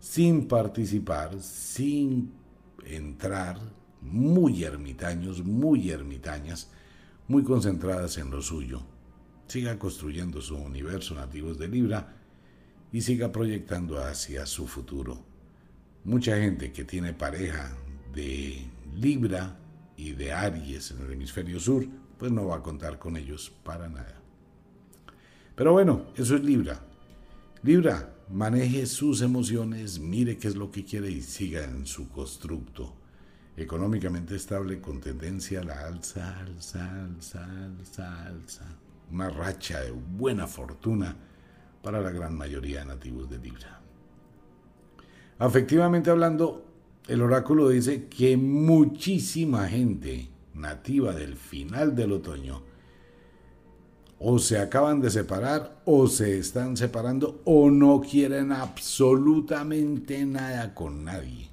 [0.00, 2.32] sin participar, sin
[2.84, 3.60] entrar,
[4.00, 6.68] muy ermitaños, muy ermitañas,
[7.28, 8.82] muy concentradas en lo suyo.
[9.46, 12.16] Siga construyendo su universo nativos de Libra
[12.90, 15.22] y siga proyectando hacia su futuro.
[16.02, 17.72] Mucha gente que tiene pareja
[18.12, 18.66] de
[18.96, 19.60] Libra
[19.96, 21.86] y de Aries en el hemisferio sur
[22.18, 24.20] pues no va a contar con ellos para nada.
[25.54, 26.80] Pero bueno, eso es Libra.
[27.62, 32.94] Libra, maneje sus emociones, mire qué es lo que quiere y siga en su constructo.
[33.56, 38.64] Económicamente estable con tendencia a la alza, alza, alza, alza, alza.
[39.10, 41.16] Una racha de buena fortuna
[41.82, 43.80] para la gran mayoría de nativos de Libra.
[45.38, 46.66] Afectivamente hablando,
[47.06, 52.62] el oráculo dice que muchísima gente nativa del final del otoño,
[54.18, 61.04] o se acaban de separar, o se están separando, o no quieren absolutamente nada con
[61.04, 61.50] nadie.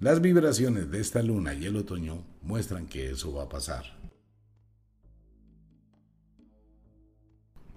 [0.00, 3.84] Las vibraciones de esta luna y el otoño muestran que eso va a pasar.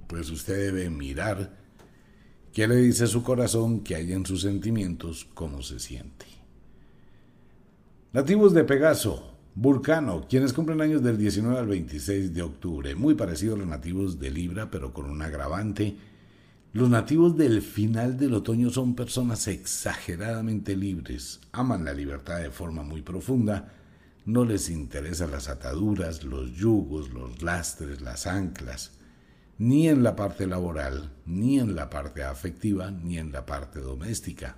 [0.08, 1.58] Pues usted debe mirar
[2.54, 6.37] qué le dice su corazón, que hay en sus sentimientos, cómo se siente.
[8.14, 13.56] Nativos de Pegaso, Vulcano, quienes cumplen años del 19 al 26 de octubre, muy parecidos
[13.56, 15.98] a los nativos de Libra, pero con un agravante.
[16.72, 22.82] Los nativos del final del otoño son personas exageradamente libres, aman la libertad de forma
[22.82, 23.74] muy profunda,
[24.26, 28.94] no les interesan las ataduras, los yugos, los lastres, las anclas.
[29.58, 34.56] ni en la parte laboral, ni en la parte afectiva, ni en la parte doméstica.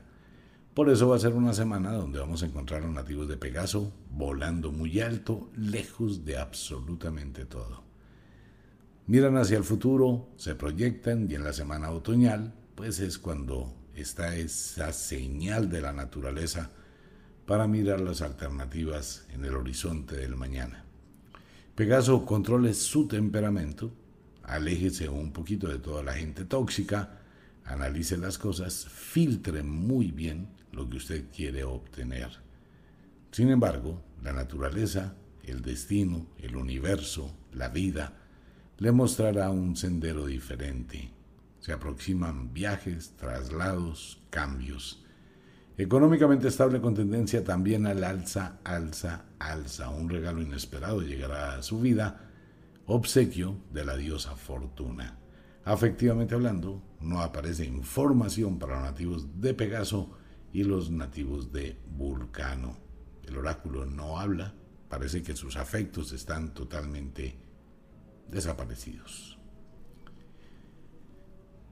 [0.79, 3.35] Por eso va a ser una semana donde vamos a encontrar a los nativos de
[3.35, 7.83] Pegaso volando muy alto, lejos de absolutamente todo.
[9.05, 14.37] Miran hacia el futuro, se proyectan y en la semana otoñal, pues es cuando está
[14.37, 16.69] esa señal de la naturaleza
[17.45, 20.85] para mirar las alternativas en el horizonte del mañana.
[21.75, 23.91] Pegaso controle su temperamento,
[24.43, 27.19] aléjese un poquito de toda la gente tóxica,
[27.65, 32.29] analice las cosas, filtre muy bien lo que usted quiere obtener.
[33.31, 38.13] Sin embargo, la naturaleza, el destino, el universo, la vida,
[38.77, 41.11] le mostrará un sendero diferente.
[41.59, 45.03] Se aproximan viajes, traslados, cambios.
[45.77, 49.89] Económicamente estable con tendencia también al alza, alza, alza.
[49.89, 52.29] Un regalo inesperado llegará a su vida,
[52.85, 55.17] obsequio de la diosa Fortuna.
[55.65, 60.18] Afectivamente hablando, no aparece información para los nativos de Pegaso
[60.53, 62.77] y los nativos de Vulcano.
[63.27, 64.53] El oráculo no habla,
[64.89, 67.35] parece que sus afectos están totalmente
[68.29, 69.37] desaparecidos.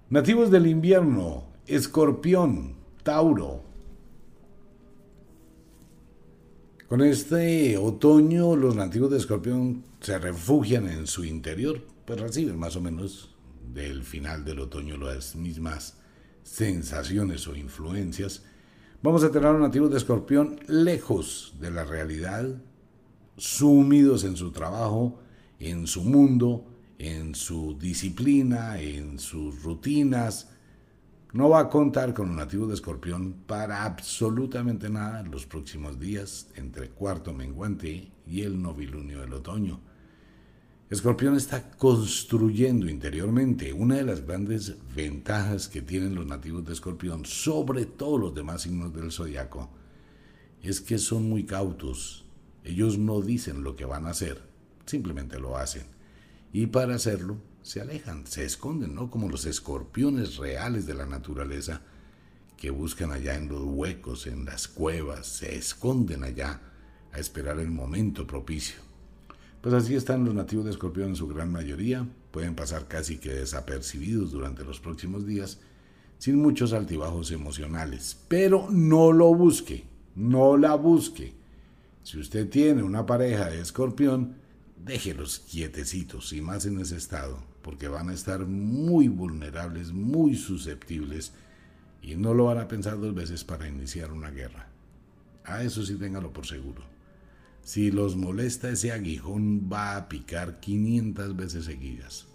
[0.09, 3.63] Nativos del invierno, Escorpión, Tauro.
[6.87, 12.77] Con este otoño los nativos de Escorpión se refugian en su interior, pues reciben más
[12.77, 13.35] o menos
[13.73, 15.97] del final del otoño las mismas
[16.43, 18.43] sensaciones o influencias
[19.03, 22.49] Vamos a tener a los nativos de Escorpión lejos de la realidad,
[23.37, 25.19] sumidos en su trabajo,
[25.59, 26.65] en su mundo,
[26.97, 30.49] en su disciplina, en sus rutinas.
[31.31, 35.99] No va a contar con los nativos de Escorpión para absolutamente nada en los próximos
[35.99, 39.79] días entre cuarto menguante y el novilunio del otoño.
[40.89, 43.73] Escorpión está construyendo interiormente.
[43.73, 48.61] Una de las grandes ventajas que tienen los nativos de Escorpión sobre todos los demás
[48.61, 49.69] signos del zodiaco
[50.63, 52.23] es que son muy cautos.
[52.63, 54.41] Ellos no dicen lo que van a hacer,
[54.85, 55.87] simplemente lo hacen.
[56.53, 59.11] Y para hacerlo se alejan, se esconden, ¿no?
[59.11, 61.81] Como los escorpiones reales de la naturaleza
[62.55, 66.61] que buscan allá en los huecos, en las cuevas, se esconden allá
[67.11, 68.86] a esperar el momento propicio.
[69.61, 73.33] Pues así están los nativos de Escorpión en su gran mayoría, pueden pasar casi que
[73.33, 75.59] desapercibidos durante los próximos días,
[76.19, 78.17] sin muchos altibajos emocionales.
[78.27, 79.85] Pero no lo busque,
[80.15, 81.33] no la busque.
[82.03, 84.35] Si usted tiene una pareja de escorpión,
[84.83, 91.33] déjelos quietecitos y más en ese estado, porque van a estar muy vulnerables, muy susceptibles
[92.01, 94.69] y no lo van a pensar dos veces para iniciar una guerra.
[95.43, 96.96] A eso sí téngalo por seguro.
[97.67, 102.25] Si los molesta ese aguijón va a picar 500 veces seguidas.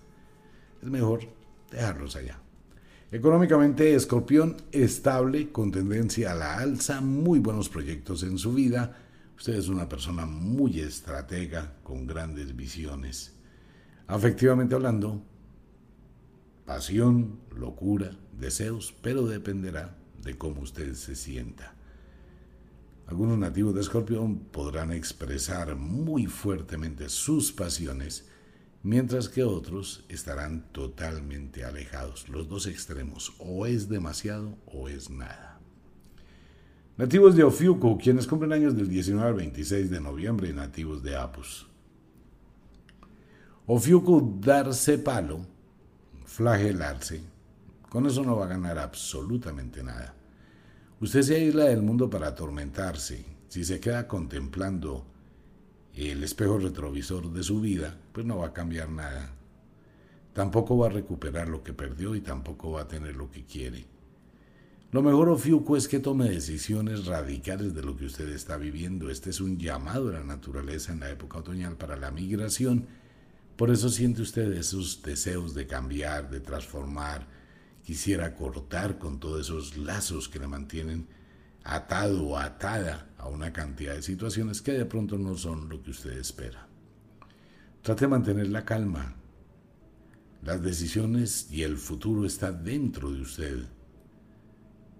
[0.83, 1.23] Es mejor
[1.71, 2.39] dejarlos allá.
[3.11, 8.95] Económicamente, Escorpión estable, con tendencia a la alza, muy buenos proyectos en su vida.
[9.35, 13.33] Usted es una persona muy estratega, con grandes visiones.
[14.09, 15.23] Afectivamente hablando,
[16.67, 21.75] pasión, locura, deseos, pero dependerá de cómo usted se sienta.
[23.13, 28.27] Algunos nativos de Escorpión podrán expresar muy fuertemente sus pasiones,
[28.83, 32.31] mientras que otros estarán totalmente alejados.
[32.31, 35.61] Los dos extremos, o es demasiado o es nada.
[36.97, 41.67] Nativos de Ofiuco, quienes cumplen años del 19 al 26 de noviembre, nativos de Apus.
[43.67, 45.45] Ofiuco, darse palo,
[46.25, 47.21] flagelarse,
[47.91, 50.15] con eso no va a ganar absolutamente nada.
[51.03, 53.25] Usted se aísla del mundo para atormentarse.
[53.49, 55.05] Si se queda contemplando
[55.97, 59.35] el espejo retrovisor de su vida, pues no va a cambiar nada.
[60.33, 63.85] Tampoco va a recuperar lo que perdió y tampoco va a tener lo que quiere.
[64.93, 69.11] Lo mejor, Ofiuco, es que tome decisiones radicales de lo que usted está viviendo.
[69.11, 72.87] Este es un llamado de la naturaleza en la época otoñal para la migración.
[73.57, 77.27] Por eso siente usted esos deseos de cambiar, de transformar,
[77.85, 81.07] quisiera cortar con todos esos lazos que le mantienen
[81.65, 85.91] atado o atada a una cantidad de situaciones que de pronto no son lo que
[85.91, 86.67] usted espera.
[87.83, 89.15] Trate de mantener la calma.
[90.43, 93.67] Las decisiones y el futuro está dentro de usted.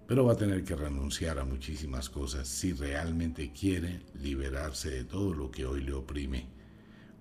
[0.07, 5.33] Pero va a tener que renunciar a muchísimas cosas si realmente quiere liberarse de todo
[5.33, 6.47] lo que hoy le oprime.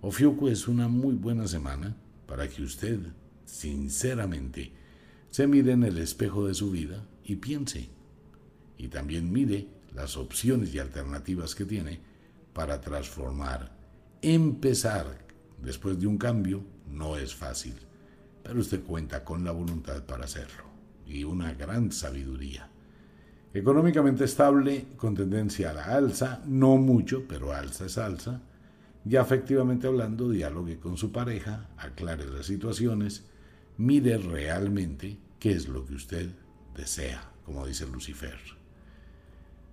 [0.01, 1.97] Ofiuco es una muy buena semana
[2.27, 2.99] para que usted,
[3.45, 4.73] sinceramente,
[5.33, 7.89] se mire en el espejo de su vida y piense.
[8.77, 12.01] Y también mire las opciones y alternativas que tiene
[12.53, 13.75] para transformar.
[14.21, 15.07] Empezar
[15.63, 17.73] después de un cambio no es fácil.
[18.43, 20.65] pero usted cuenta con la voluntad para hacerlo
[21.07, 22.69] y una gran sabiduría.
[23.55, 28.43] Económicamente estable, con tendencia a la alza, no mucho, pero alza es alza.
[29.05, 33.25] Ya afectivamente hablando, dialogue con su pareja, aclare las situaciones,
[33.79, 36.31] mire realmente qué es lo que usted
[36.77, 38.39] desea, como dice Lucifer.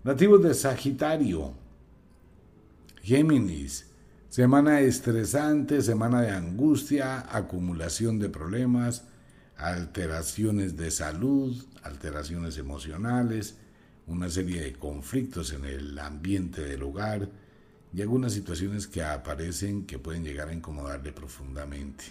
[0.03, 1.53] Nativos de Sagitario,
[3.03, 3.85] Géminis,
[4.29, 9.03] semana estresante, semana de angustia, acumulación de problemas,
[9.57, 13.57] alteraciones de salud, alteraciones emocionales,
[14.07, 17.29] una serie de conflictos en el ambiente del hogar
[17.93, 22.05] y algunas situaciones que aparecen que pueden llegar a incomodarle profundamente.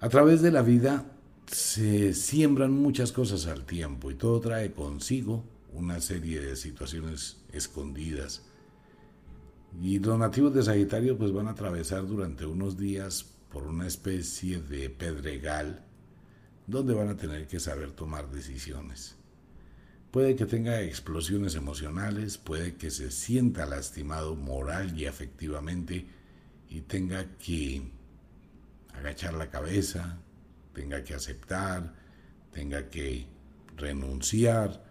[0.00, 1.04] A través de la vida
[1.52, 8.42] se siembran muchas cosas al tiempo y todo trae consigo una serie de situaciones escondidas.
[9.80, 14.60] Y los nativos de Sagitario pues van a atravesar durante unos días por una especie
[14.60, 15.84] de pedregal
[16.66, 19.16] donde van a tener que saber tomar decisiones.
[20.10, 26.06] Puede que tenga explosiones emocionales, puede que se sienta lastimado moral y afectivamente
[26.68, 27.82] y tenga que
[28.94, 30.21] agachar la cabeza,
[30.72, 31.94] tenga que aceptar,
[32.50, 33.26] tenga que
[33.76, 34.84] renunciar.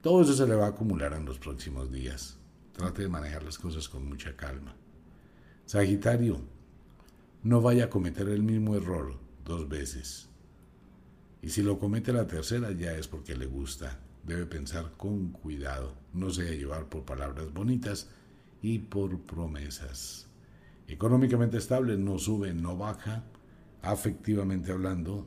[0.00, 2.38] Todo eso se le va a acumular en los próximos días.
[2.72, 4.74] Trate de manejar las cosas con mucha calma.
[5.66, 6.40] Sagitario,
[7.42, 10.28] no vaya a cometer el mismo error dos veces.
[11.42, 15.94] Y si lo comete la tercera ya es porque le gusta debe pensar con cuidado,
[16.12, 18.08] no se llevar por palabras bonitas
[18.62, 20.26] y por promesas.
[20.86, 23.24] Económicamente estable, no sube, no baja,
[23.82, 25.26] afectivamente hablando,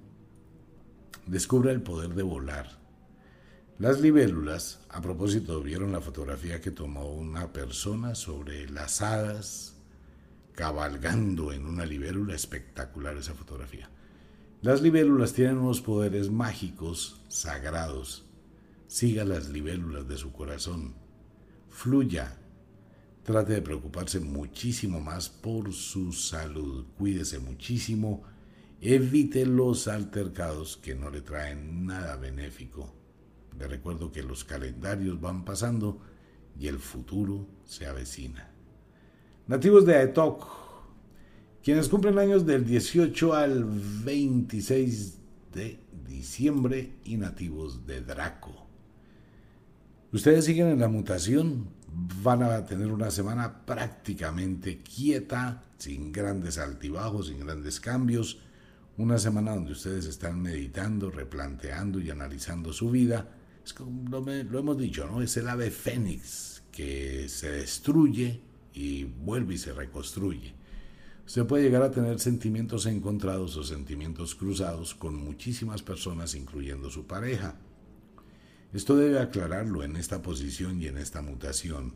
[1.26, 2.80] descubre el poder de volar.
[3.80, 9.76] Las libélulas, a propósito, vieron la fotografía que tomó una persona sobre las hadas
[10.54, 13.90] cabalgando en una libélula, espectacular esa fotografía.
[14.62, 18.26] Las libélulas tienen unos poderes mágicos, sagrados,
[18.94, 20.94] Siga las libélulas de su corazón.
[21.68, 22.38] Fluya.
[23.24, 26.86] Trate de preocuparse muchísimo más por su salud.
[26.96, 28.22] Cuídese muchísimo.
[28.86, 32.94] Evite los altercados que no le traen nada benéfico.
[33.58, 36.02] Le recuerdo que los calendarios van pasando
[36.60, 38.52] y el futuro se avecina.
[39.48, 40.46] Nativos de Aetok,
[41.64, 43.64] quienes cumplen años del 18 al
[44.04, 45.18] 26
[45.54, 48.68] de diciembre y nativos de Draco.
[50.12, 51.70] Ustedes siguen en la mutación,
[52.22, 58.43] van a tener una semana prácticamente quieta, sin grandes altibajos, sin grandes cambios,
[58.98, 63.28] una semana donde ustedes están meditando, replanteando y analizando su vida.
[63.66, 65.22] Es como lo, hemos dicho, ¿no?
[65.22, 68.42] Es el ave fénix que se destruye
[68.74, 70.54] y vuelve y se reconstruye.
[71.26, 77.08] Usted puede llegar a tener sentimientos encontrados o sentimientos cruzados con muchísimas personas, incluyendo su
[77.08, 77.56] pareja.
[78.74, 81.94] Esto debe aclararlo en esta posición y en esta mutación,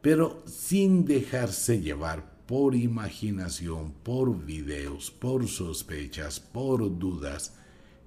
[0.00, 7.54] pero sin dejarse llevar por imaginación, por videos, por sospechas, por dudas,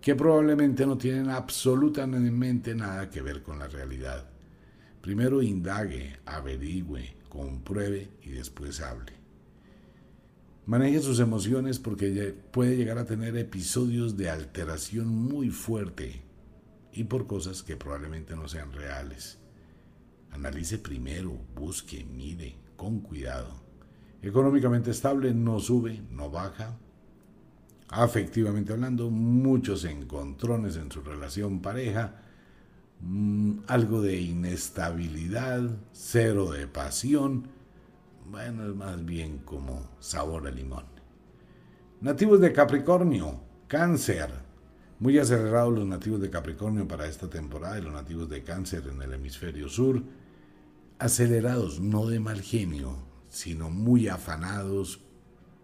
[0.01, 4.29] que probablemente no tienen absolutamente nada que ver con la realidad.
[5.01, 9.13] Primero indague, averigüe, compruebe y después hable.
[10.65, 16.21] Maneje sus emociones porque puede llegar a tener episodios de alteración muy fuerte
[16.93, 19.39] y por cosas que probablemente no sean reales.
[20.31, 23.68] Analice primero, busque, mire, con cuidado.
[24.21, 26.77] Económicamente estable, no sube, no baja.
[27.89, 32.21] Afectivamente hablando, muchos encontrones en su relación pareja,
[33.01, 35.61] mm, algo de inestabilidad,
[35.91, 37.47] cero de pasión.
[38.29, 40.85] Bueno, es más bien como sabor a limón.
[42.01, 44.29] Nativos de Capricornio, cáncer,
[44.99, 49.01] muy acelerados los nativos de Capricornio para esta temporada y los nativos de Cáncer en
[49.01, 50.03] el hemisferio sur.
[50.99, 52.97] Acelerados, no de mal genio,
[53.29, 55.01] sino muy afanados,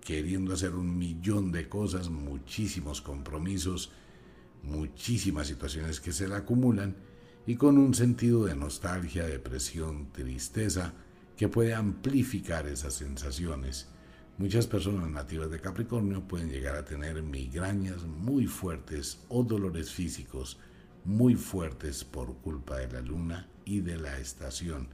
[0.01, 3.91] queriendo hacer un millón de cosas, muchísimos compromisos,
[4.63, 6.95] muchísimas situaciones que se le acumulan
[7.47, 10.93] y con un sentido de nostalgia, depresión, tristeza
[11.37, 13.87] que puede amplificar esas sensaciones
[14.37, 20.59] Muchas personas nativas de Capricornio pueden llegar a tener migrañas muy fuertes o dolores físicos
[21.05, 24.89] muy fuertes por culpa de la luna y de la estación,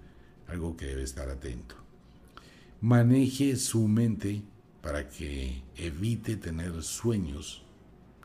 [0.47, 1.80] algo que debe estar atento.
[2.81, 4.41] Maneje su mente
[4.81, 7.63] para que evite tener sueños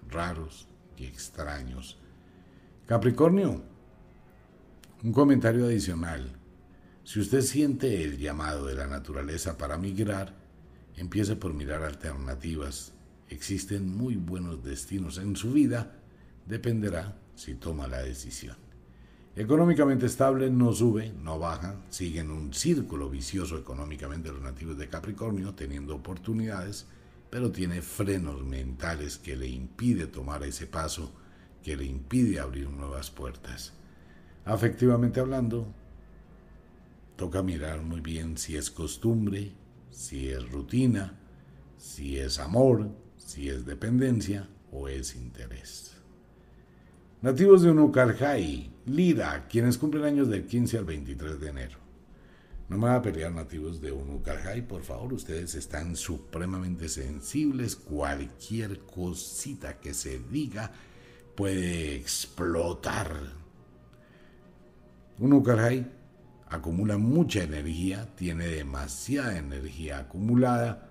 [0.08, 1.98] raros y extraños.
[2.86, 3.62] Capricornio,
[5.04, 6.32] un comentario adicional.
[7.04, 10.46] Si usted siente el llamado de la naturaleza para migrar,
[10.96, 12.92] Empiece por mirar alternativas.
[13.28, 15.96] existen muy buenos destinos en su vida,
[16.46, 18.65] dependerá si toma la decisión.
[19.38, 24.88] Económicamente estable, no sube, no baja, sigue en un círculo vicioso económicamente los nativos de
[24.88, 26.86] Capricornio, teniendo oportunidades,
[27.28, 31.12] pero tiene frenos mentales que le impide tomar ese paso,
[31.62, 33.74] que le impide abrir nuevas puertas.
[34.46, 35.66] Afectivamente hablando,
[37.16, 39.52] toca mirar muy bien si es costumbre,
[39.90, 41.12] si es rutina,
[41.76, 45.95] si es amor, si es dependencia o es interés.
[47.22, 51.78] Nativos de Unucarjay, Lira, quienes cumplen años del 15 al 23 de enero.
[52.68, 57.74] No me va a pelear nativos de Unucarjay, por favor, ustedes están supremamente sensibles.
[57.74, 60.72] Cualquier cosita que se diga
[61.34, 63.16] puede explotar.
[65.18, 65.90] Unucarjay
[66.48, 70.85] acumula mucha energía, tiene demasiada energía acumulada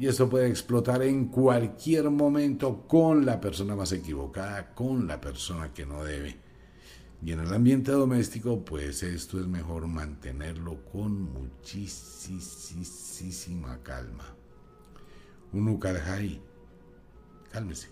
[0.00, 5.74] y eso puede explotar en cualquier momento con la persona más equivocada, con la persona
[5.74, 6.38] que no debe.
[7.22, 11.82] Y en el ambiente doméstico, pues esto es mejor mantenerlo con muchísima
[13.82, 14.24] calma.
[15.52, 16.40] Un Ukarjai,
[17.52, 17.90] cálmese.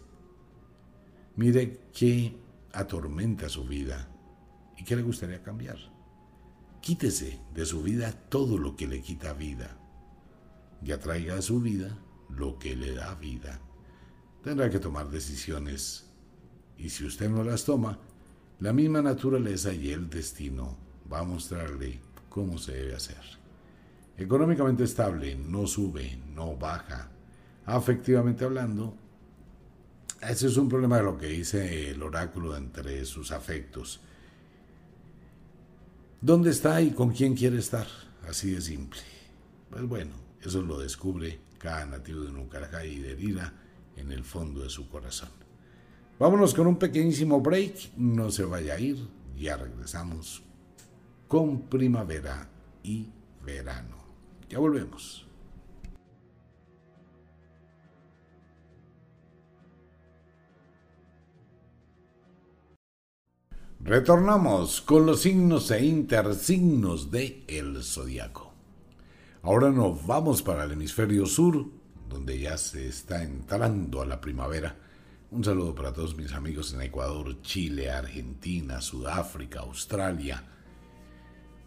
[1.37, 2.39] Mire qué
[2.73, 4.09] atormenta su vida
[4.79, 5.77] y qué le gustaría cambiar.
[6.81, 9.78] Quítese de su vida todo lo que le quita vida
[10.83, 11.97] y atraiga a su vida
[12.29, 13.61] lo que le da vida.
[14.43, 16.07] Tendrá que tomar decisiones
[16.77, 17.99] y si usted no las toma,
[18.61, 20.77] la misma naturaleza y el destino
[21.13, 23.23] va a mostrarle cómo se debe hacer.
[24.17, 27.11] Económicamente estable, no sube, no baja.
[27.67, 28.97] Afectivamente hablando,
[30.21, 34.01] ese es un problema de lo que dice el oráculo entre sus afectos.
[36.21, 37.87] ¿Dónde está y con quién quiere estar?
[38.29, 39.01] Así de simple.
[39.71, 43.53] Pues bueno, eso lo descubre cada nativo de Nucarajay y de Lira
[43.97, 45.31] en el fondo de su corazón.
[46.19, 48.99] Vámonos con un pequeñísimo break, no se vaya a ir,
[49.37, 50.43] ya regresamos
[51.29, 52.49] con primavera
[52.83, 53.09] y
[53.45, 53.97] verano.
[54.49, 55.29] Ya volvemos.
[63.81, 68.48] Retornamos con los signos e intersignos de el zodiaco.
[69.43, 71.67] Ahora nos vamos para el hemisferio sur,
[72.09, 74.75] donde ya se está entrando a la primavera.
[75.31, 80.43] Un saludo para todos mis amigos en Ecuador, Chile, Argentina, Sudáfrica, Australia.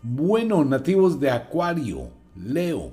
[0.03, 2.91] Bueno, nativos de Acuario, Leo.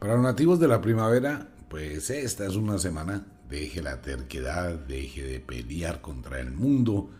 [0.00, 3.26] Para los nativos de la primavera, pues esta es una semana.
[3.48, 7.10] Deje la terquedad, deje de pelear contra el mundo.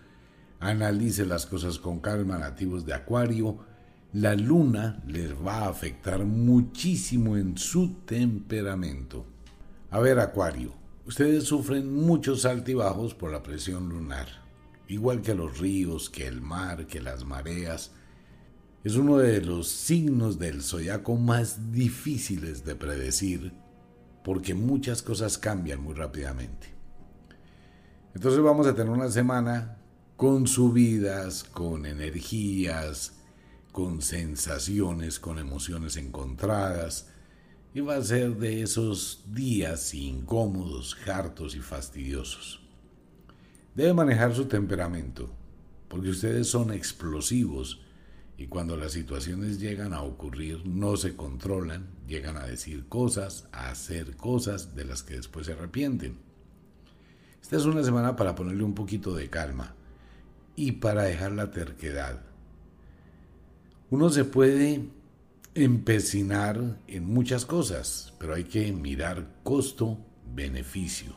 [0.58, 3.58] Analice las cosas con calma, nativos de Acuario
[4.12, 9.26] la luna les va a afectar muchísimo en su temperamento.
[9.90, 10.72] A ver, Acuario,
[11.06, 14.28] ustedes sufren muchos altibajos por la presión lunar,
[14.88, 17.92] igual que los ríos, que el mar, que las mareas.
[18.82, 23.52] Es uno de los signos del zodiaco más difíciles de predecir
[24.24, 26.68] porque muchas cosas cambian muy rápidamente.
[28.14, 29.78] Entonces vamos a tener una semana
[30.16, 33.17] con subidas, con energías,
[33.72, 37.08] con sensaciones, con emociones encontradas,
[37.74, 42.60] y va a ser de esos días incómodos, hartos y fastidiosos.
[43.74, 45.30] Debe manejar su temperamento,
[45.88, 47.80] porque ustedes son explosivos
[48.36, 53.70] y cuando las situaciones llegan a ocurrir no se controlan, llegan a decir cosas, a
[53.70, 56.18] hacer cosas de las que después se arrepienten.
[57.42, 59.74] Esta es una semana para ponerle un poquito de calma
[60.54, 62.27] y para dejar la terquedad
[63.90, 64.84] uno se puede
[65.54, 71.14] empecinar en muchas cosas, pero hay que mirar costo-beneficio.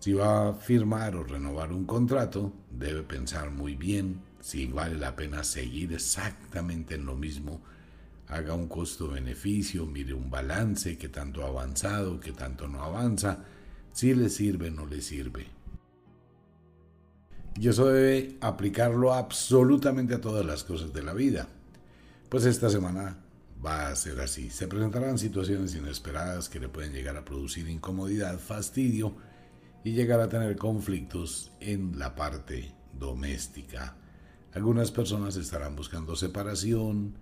[0.00, 5.16] Si va a firmar o renovar un contrato, debe pensar muy bien si vale la
[5.16, 7.62] pena seguir exactamente en lo mismo.
[8.28, 13.44] Haga un costo-beneficio, mire un balance, qué tanto ha avanzado, qué tanto no avanza,
[13.92, 15.46] si le sirve no le sirve.
[17.58, 21.48] Y eso debe aplicarlo absolutamente a todas las cosas de la vida.
[22.34, 23.16] Pues esta semana
[23.64, 24.50] va a ser así.
[24.50, 29.14] Se presentarán situaciones inesperadas que le pueden llegar a producir incomodidad, fastidio
[29.84, 33.96] y llegar a tener conflictos en la parte doméstica.
[34.52, 37.14] Algunas personas estarán buscando separación,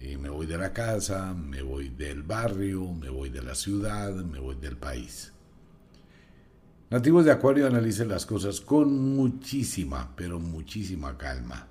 [0.00, 4.12] eh, me voy de la casa, me voy del barrio, me voy de la ciudad,
[4.14, 5.32] me voy del país.
[6.90, 11.68] Nativos de Acuario analicen las cosas con muchísima, pero muchísima calma.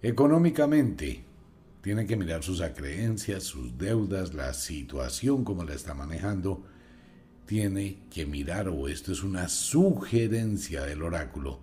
[0.00, 1.26] Económicamente,
[1.88, 6.62] tiene que mirar sus acreencias, sus deudas, la situación como la está manejando.
[7.46, 11.60] tiene que mirar, o esto es una sugerencia del oráculo,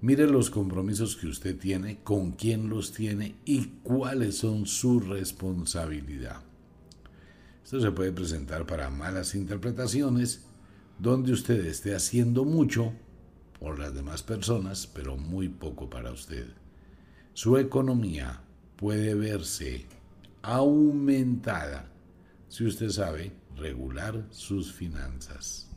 [0.00, 6.40] mire los compromisos que usted tiene, con quién los tiene y cuáles son su responsabilidad.
[7.62, 10.46] Esto se puede presentar para malas interpretaciones,
[10.98, 12.94] donde usted esté haciendo mucho
[13.60, 16.46] por las demás personas, pero muy poco para usted.
[17.34, 18.47] Su economía
[18.78, 19.86] puede verse
[20.40, 21.90] aumentada
[22.48, 25.68] si usted sabe regular sus finanzas.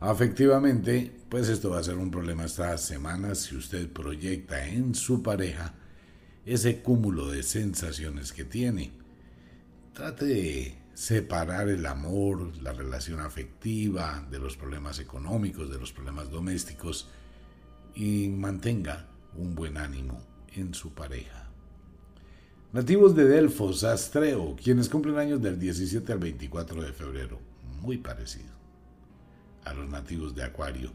[0.00, 5.24] Afectivamente, pues esto va a ser un problema estas semanas si usted proyecta en su
[5.24, 5.74] pareja
[6.46, 8.92] ese cúmulo de sensaciones que tiene.
[9.92, 16.30] Trate de separar el amor, la relación afectiva, de los problemas económicos, de los problemas
[16.30, 17.10] domésticos
[17.96, 20.20] y mantenga un buen ánimo
[20.54, 21.48] en su pareja.
[22.72, 27.40] Nativos de Delfos, Astreo, quienes cumplen años del 17 al 24 de febrero,
[27.80, 28.52] muy parecido
[29.64, 30.92] a los nativos de Acuario.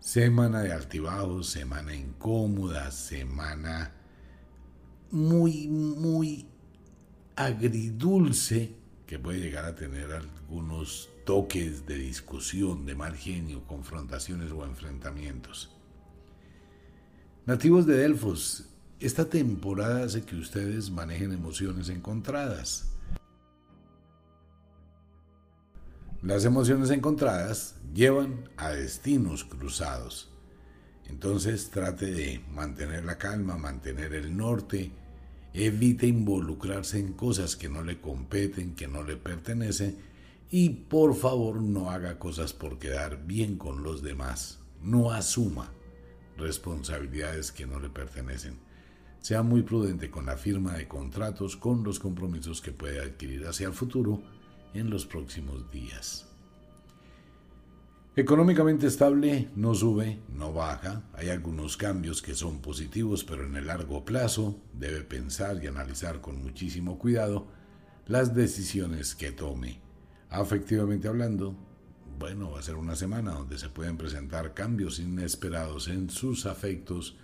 [0.00, 3.92] Semana de altibajos, semana incómoda, semana
[5.10, 6.46] muy, muy
[7.34, 8.74] agridulce
[9.06, 15.74] que puede llegar a tener algunos toques de discusión, de mal genio, confrontaciones o enfrentamientos.
[17.48, 18.66] Nativos de Delfos,
[19.00, 22.90] esta temporada hace que ustedes manejen emociones encontradas.
[26.20, 30.28] Las emociones encontradas llevan a destinos cruzados.
[31.06, 34.90] Entonces trate de mantener la calma, mantener el norte,
[35.54, 39.96] evite involucrarse en cosas que no le competen, que no le pertenecen
[40.50, 44.58] y por favor no haga cosas por quedar bien con los demás.
[44.82, 45.72] No asuma
[46.38, 48.58] responsabilidades que no le pertenecen.
[49.20, 53.66] Sea muy prudente con la firma de contratos, con los compromisos que puede adquirir hacia
[53.66, 54.22] el futuro
[54.74, 56.28] en los próximos días.
[58.18, 61.04] Económicamente estable, no sube, no baja.
[61.12, 66.20] Hay algunos cambios que son positivos, pero en el largo plazo debe pensar y analizar
[66.20, 67.46] con muchísimo cuidado
[68.06, 69.80] las decisiones que tome.
[70.30, 71.54] Afectivamente hablando,
[72.18, 77.16] bueno, va a ser una semana donde se pueden presentar cambios inesperados en sus afectos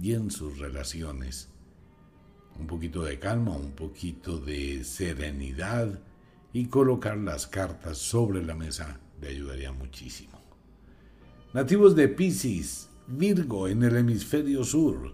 [0.00, 1.48] y en sus relaciones.
[2.58, 6.00] Un poquito de calma, un poquito de serenidad
[6.52, 10.40] y colocar las cartas sobre la mesa le ayudaría muchísimo.
[11.52, 15.12] Nativos de Pisces, Virgo en el hemisferio sur.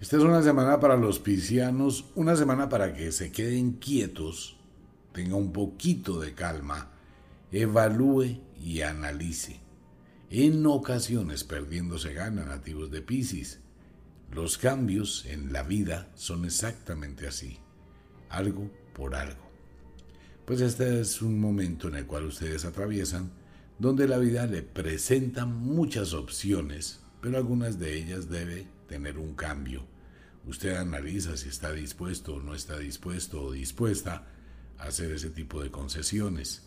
[0.00, 4.57] Esta es una semana para los piscianos, una semana para que se queden quietos,
[5.12, 6.90] tenga un poquito de calma,
[7.52, 9.60] evalúe y analice.
[10.30, 13.60] En ocasiones perdiéndose gana nativos de Pisces.
[14.30, 17.58] Los cambios en la vida son exactamente así,
[18.28, 19.48] algo por algo
[20.48, 23.30] pues este es un momento en el cual ustedes atraviesan
[23.78, 29.84] donde la vida le presenta muchas opciones, pero algunas de ellas debe tener un cambio.
[30.46, 34.26] Usted analiza si está dispuesto o no está dispuesto o dispuesta
[34.78, 36.62] hacer ese tipo de concesiones.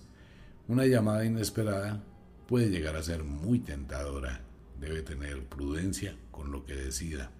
[0.68, 2.04] Una llamada inesperada
[2.48, 4.42] puede llegar a ser muy tentadora.
[4.80, 7.32] Debe tener prudencia con lo que decida.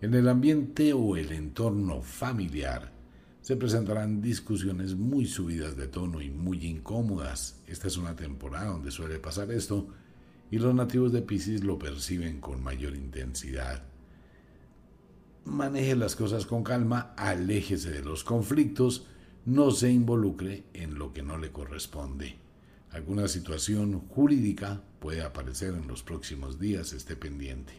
[0.00, 2.92] En el ambiente o el entorno familiar,
[3.44, 7.60] se presentarán discusiones muy subidas de tono y muy incómodas.
[7.66, 9.88] Esta es una temporada donde suele pasar esto
[10.50, 13.82] y los nativos de Pisces lo perciben con mayor intensidad.
[15.44, 19.06] Maneje las cosas con calma, aléjese de los conflictos,
[19.46, 22.36] no se involucre en lo que no le corresponde.
[22.90, 27.72] Alguna situación jurídica puede aparecer en los próximos días, esté pendiente.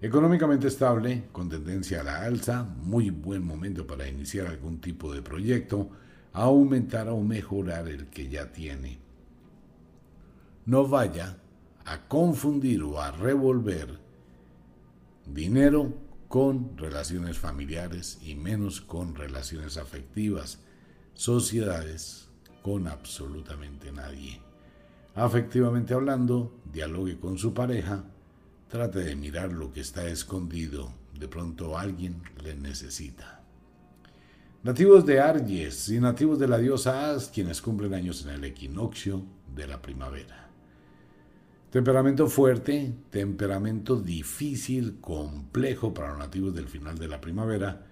[0.00, 5.22] Económicamente estable, con tendencia a la alza, muy buen momento para iniciar algún tipo de
[5.22, 5.90] proyecto,
[6.32, 8.98] aumentar o mejorar el que ya tiene.
[10.66, 11.38] No vaya
[11.84, 14.00] a confundir o a revolver
[15.26, 15.92] dinero
[16.32, 20.60] con relaciones familiares y menos con relaciones afectivas,
[21.12, 22.30] sociedades
[22.62, 24.40] con absolutamente nadie.
[25.14, 28.06] Afectivamente hablando, dialogue con su pareja
[28.70, 30.94] Trate de mirar lo que está escondido.
[31.12, 33.42] De pronto alguien le necesita.
[34.62, 39.22] Nativos de Arges y nativos de la diosa As, quienes cumplen años en el equinoccio
[39.54, 40.41] de la primavera.
[41.72, 47.86] Temperamento fuerte, temperamento difícil, complejo para los nativos del final de la primavera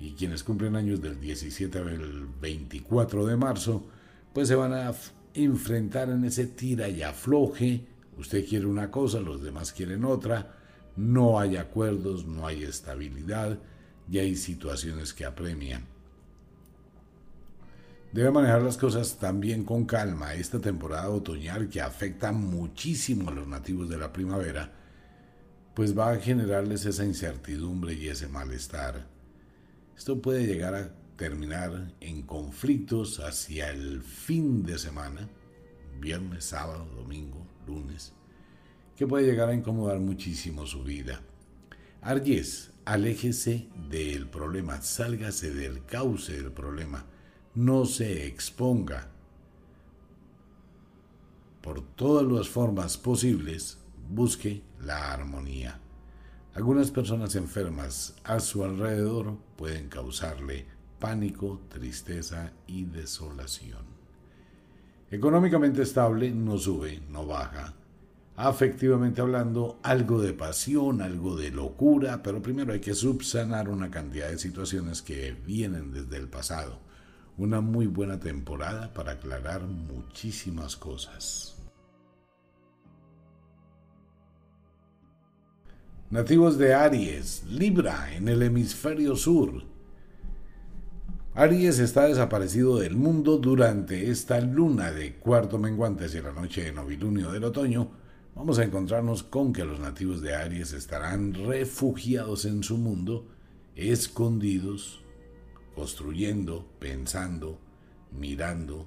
[0.00, 3.84] y quienes cumplen años del 17 al 24 de marzo,
[4.32, 4.94] pues se van a
[5.34, 7.84] enfrentar en ese tira y afloje
[8.18, 10.54] Usted quiere una cosa, los demás quieren otra,
[10.96, 13.58] no hay acuerdos, no hay estabilidad
[14.08, 15.93] y hay situaciones que apremian.
[18.14, 20.34] Debe manejar las cosas también con calma.
[20.34, 24.70] Esta temporada otoñal que afecta muchísimo a los nativos de la primavera,
[25.74, 29.08] pues va a generarles esa incertidumbre y ese malestar.
[29.96, 35.28] Esto puede llegar a terminar en conflictos hacia el fin de semana,
[35.98, 38.12] viernes, sábado, domingo, lunes,
[38.94, 41.20] que puede llegar a incomodar muchísimo su vida.
[42.00, 47.06] Aries, aléjese del problema, sálgase del cauce del problema,
[47.54, 49.08] no se exponga.
[51.62, 53.78] Por todas las formas posibles,
[54.10, 55.78] busque la armonía.
[56.54, 60.66] Algunas personas enfermas a su alrededor pueden causarle
[60.98, 63.84] pánico, tristeza y desolación.
[65.10, 67.74] Económicamente estable, no sube, no baja.
[68.36, 74.28] Afectivamente hablando, algo de pasión, algo de locura, pero primero hay que subsanar una cantidad
[74.28, 76.80] de situaciones que vienen desde el pasado.
[77.36, 81.56] Una muy buena temporada para aclarar muchísimas cosas.
[86.10, 89.64] Nativos de Aries, Libra, en el hemisferio sur.
[91.34, 96.72] Aries está desaparecido del mundo durante esta luna de cuarto menguante hacia la noche de
[96.72, 97.90] novilunio del otoño.
[98.36, 103.26] Vamos a encontrarnos con que los nativos de Aries estarán refugiados en su mundo,
[103.74, 105.03] escondidos,
[105.74, 107.58] construyendo, pensando,
[108.12, 108.86] mirando,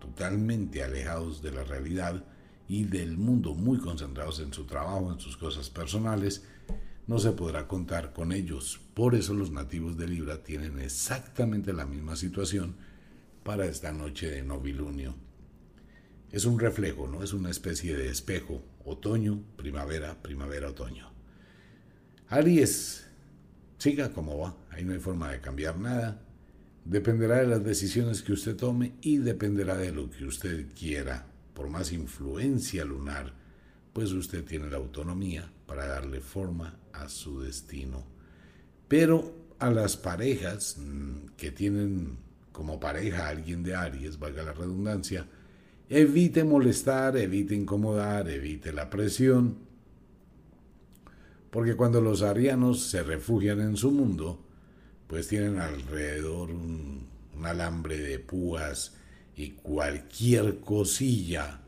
[0.00, 2.24] totalmente alejados de la realidad
[2.68, 6.44] y del mundo, muy concentrados en su trabajo, en sus cosas personales
[7.06, 8.80] no se podrá contar con ellos.
[8.94, 12.76] Por eso los nativos de Libra tienen exactamente la misma situación
[13.44, 15.14] para esta noche de novilunio.
[16.32, 17.22] Es un reflejo, ¿no?
[17.22, 18.62] Es una especie de espejo.
[18.84, 21.12] Otoño, primavera, primavera, otoño.
[22.28, 23.05] Aries,
[23.78, 24.56] siga como va.
[24.70, 26.20] Ahí no hay forma de cambiar nada.
[26.84, 31.26] Dependerá de las decisiones que usted tome y dependerá de lo que usted quiera.
[31.54, 33.32] Por más influencia lunar,
[33.92, 38.04] pues usted tiene la autonomía para darle forma a su destino.
[38.88, 42.18] Pero a las parejas mm, que tienen
[42.52, 45.26] como pareja a alguien de Aries, valga la redundancia,
[45.88, 49.58] evite molestar, evite incomodar, evite la presión,
[51.56, 54.44] porque cuando los arianos se refugian en su mundo,
[55.06, 57.08] pues tienen alrededor un,
[57.42, 58.94] alambre de púas
[59.34, 61.62] y cualquier cosilla,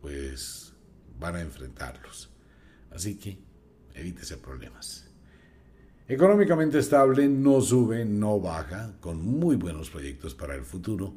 [0.00, 0.72] pues
[1.20, 2.30] van a enfrentarlos.
[2.90, 3.36] Así que
[3.94, 5.06] evítese problemas.
[6.08, 11.12] Económicamente estable, no sube, no baja, con muy buenos proyectos para el futuro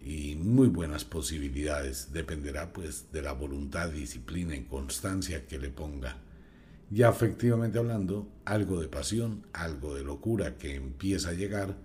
[0.00, 2.12] y muy buenas posibilidades.
[2.12, 6.24] Dependerá pues de la voluntad, disciplina y constancia que le ponga.
[6.90, 11.76] Ya efectivamente hablando, algo de pasión, algo de locura que empieza a llegar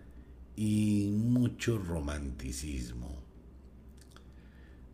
[0.56, 3.22] y mucho romanticismo.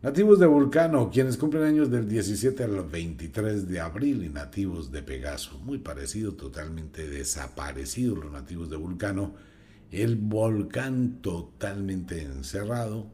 [0.02, 5.02] Nativos de Vulcano, quienes cumplen años del 17 al 23 de abril y nativos de
[5.02, 9.34] Pegaso, muy parecido, totalmente desaparecidos los nativos de Vulcano,
[9.90, 13.08] el volcán totalmente encerrado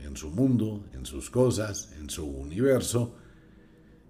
[0.00, 3.14] en su mundo, en sus cosas, en su universo,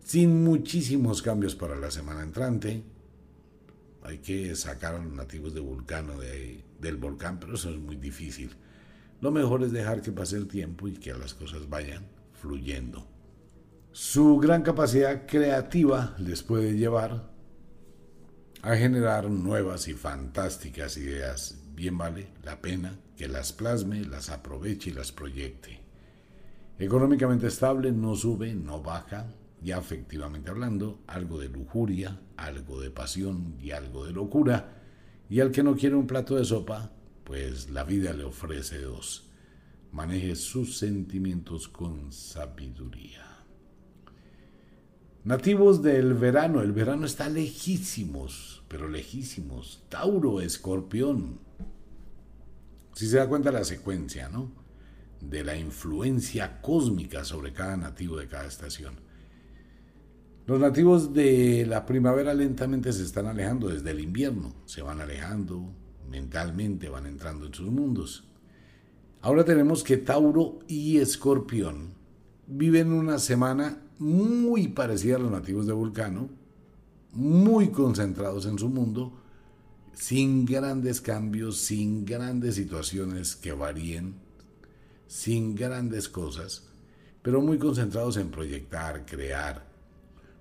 [0.06, 2.84] sin muchísimos cambios para la semana entrante.
[4.04, 8.54] Hay que sacar a los nativos de Vulcano del volcán, pero eso es muy difícil.
[9.20, 13.04] Lo mejor es dejar que pase el tiempo y que las cosas vayan fluyendo.
[13.90, 17.28] Su gran capacidad creativa les puede llevar
[18.62, 21.58] a generar nuevas y fantásticas ideas.
[21.74, 25.80] Bien vale la pena que las plasme, las aproveche y las proyecte.
[26.78, 29.26] Económicamente estable, no sube, no baja,
[29.62, 34.82] ya efectivamente hablando, algo de lujuria, algo de pasión y algo de locura.
[35.28, 36.92] Y al que no quiere un plato de sopa,
[37.24, 39.30] pues la vida le ofrece dos.
[39.92, 43.24] Maneje sus sentimientos con sabiduría.
[45.24, 49.82] Nativos del verano, el verano está lejísimos, pero lejísimos.
[49.88, 51.40] Tauro, escorpión.
[52.92, 54.52] Si se da cuenta la secuencia, ¿no?
[55.20, 59.05] De la influencia cósmica sobre cada nativo de cada estación.
[60.46, 65.72] Los nativos de la primavera lentamente se están alejando desde el invierno, se van alejando,
[66.08, 68.28] mentalmente van entrando en sus mundos.
[69.22, 71.94] Ahora tenemos que Tauro y Escorpión
[72.46, 76.28] viven una semana muy parecida a los nativos de Vulcano,
[77.10, 79.20] muy concentrados en su mundo,
[79.94, 84.14] sin grandes cambios, sin grandes situaciones que varíen,
[85.08, 86.68] sin grandes cosas,
[87.20, 89.65] pero muy concentrados en proyectar, crear,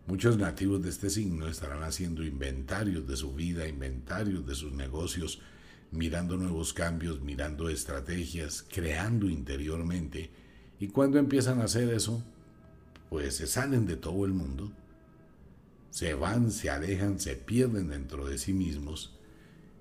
[0.08, 5.42] Muchos nativos de este signo estarán haciendo inventarios de su vida, inventarios de sus negocios,
[5.90, 10.30] mirando nuevos cambios, mirando estrategias, creando interiormente.
[10.80, 12.24] Y cuando empiezan a hacer eso,
[13.10, 14.72] pues se salen de todo el mundo,
[15.90, 19.18] se van, se alejan, se pierden dentro de sí mismos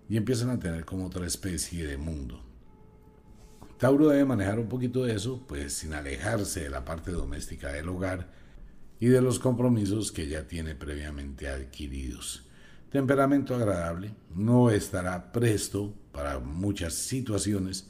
[0.09, 2.41] y empiezan a tener como otra especie de mundo.
[3.77, 7.91] Tauro debe manejar un poquito de eso, pues sin alejarse de la parte doméstica del
[7.91, 8.44] hogar,
[9.01, 12.45] y de los compromisos que ya tiene previamente adquiridos.
[12.91, 17.89] Temperamento agradable, no estará presto para muchas situaciones,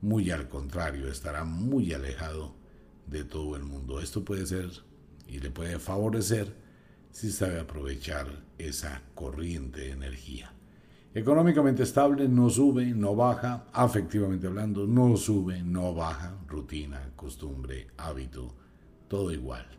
[0.00, 2.54] muy al contrario, estará muy alejado
[3.06, 4.00] de todo el mundo.
[4.00, 4.70] Esto puede ser
[5.28, 6.54] y le puede favorecer
[7.10, 8.26] si sabe aprovechar
[8.58, 10.52] esa corriente de energía.
[11.14, 18.54] Económicamente estable, no sube, no baja, afectivamente hablando, no sube, no baja, rutina, costumbre, hábito,
[19.08, 19.77] todo igual.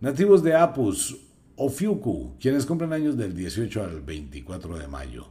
[0.00, 1.16] Nativos de Apus
[1.56, 5.26] o Fiuku, quienes cumplen años del 18 al 24 de mayo.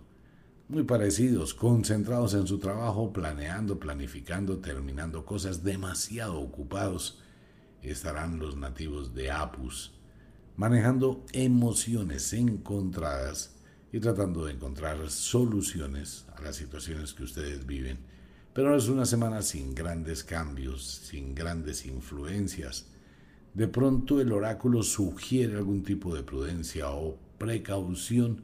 [0.67, 7.23] Muy parecidos, concentrados en su trabajo, planeando, planificando, terminando cosas, demasiado ocupados,
[7.81, 9.93] estarán los nativos de Apus,
[10.57, 13.55] manejando emociones encontradas
[13.93, 17.99] y tratando de encontrar soluciones a las situaciones que ustedes viven.
[18.51, 22.87] Pero es una semana sin grandes cambios, sin grandes influencias
[23.53, 28.41] de pronto el oráculo sugiere algún tipo de prudencia o precaución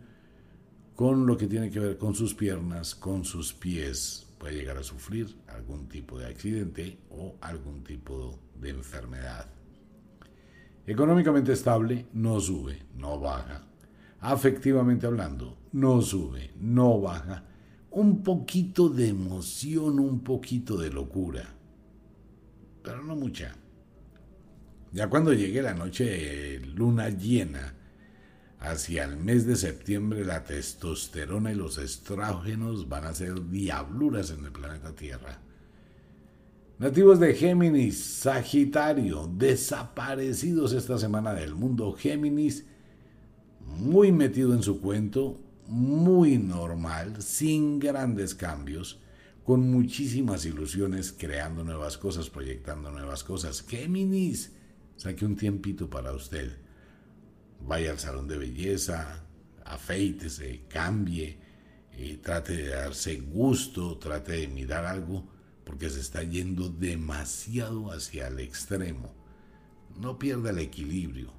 [0.96, 4.28] con lo que tiene que ver con sus piernas, con sus pies.
[4.38, 9.48] Puede llegar a sufrir algún tipo de accidente o algún tipo de enfermedad.
[10.86, 13.64] Económicamente estable, no sube, no baja.
[14.20, 17.46] Afectivamente hablando, no sube, no baja.
[17.92, 21.48] Un poquito de emoción, un poquito de locura,
[22.84, 23.56] pero no mucha.
[24.94, 27.74] Ya cuando llegue la noche de luna llena,
[28.60, 34.46] hacia el mes de septiembre la testosterona y los estrógenos van a ser diabluras en
[34.46, 35.40] el planeta Tierra.
[36.78, 41.94] Nativos de Géminis, Sagitario, desaparecidos esta semana del mundo.
[41.94, 42.66] Géminis,
[43.66, 49.00] muy metido en su cuento, muy normal, sin grandes cambios,
[49.44, 53.64] con muchísimas ilusiones, creando nuevas cosas, proyectando nuevas cosas.
[53.68, 54.52] Géminis,
[55.04, 56.58] Saque un tiempito para usted.
[57.60, 59.26] Vaya al salón de belleza,
[59.66, 61.40] afeítese, cambie,
[61.98, 65.28] y trate de darse gusto, trate de mirar algo,
[65.66, 69.14] porque se está yendo demasiado hacia el extremo.
[70.00, 71.34] No pierda el equilibrio.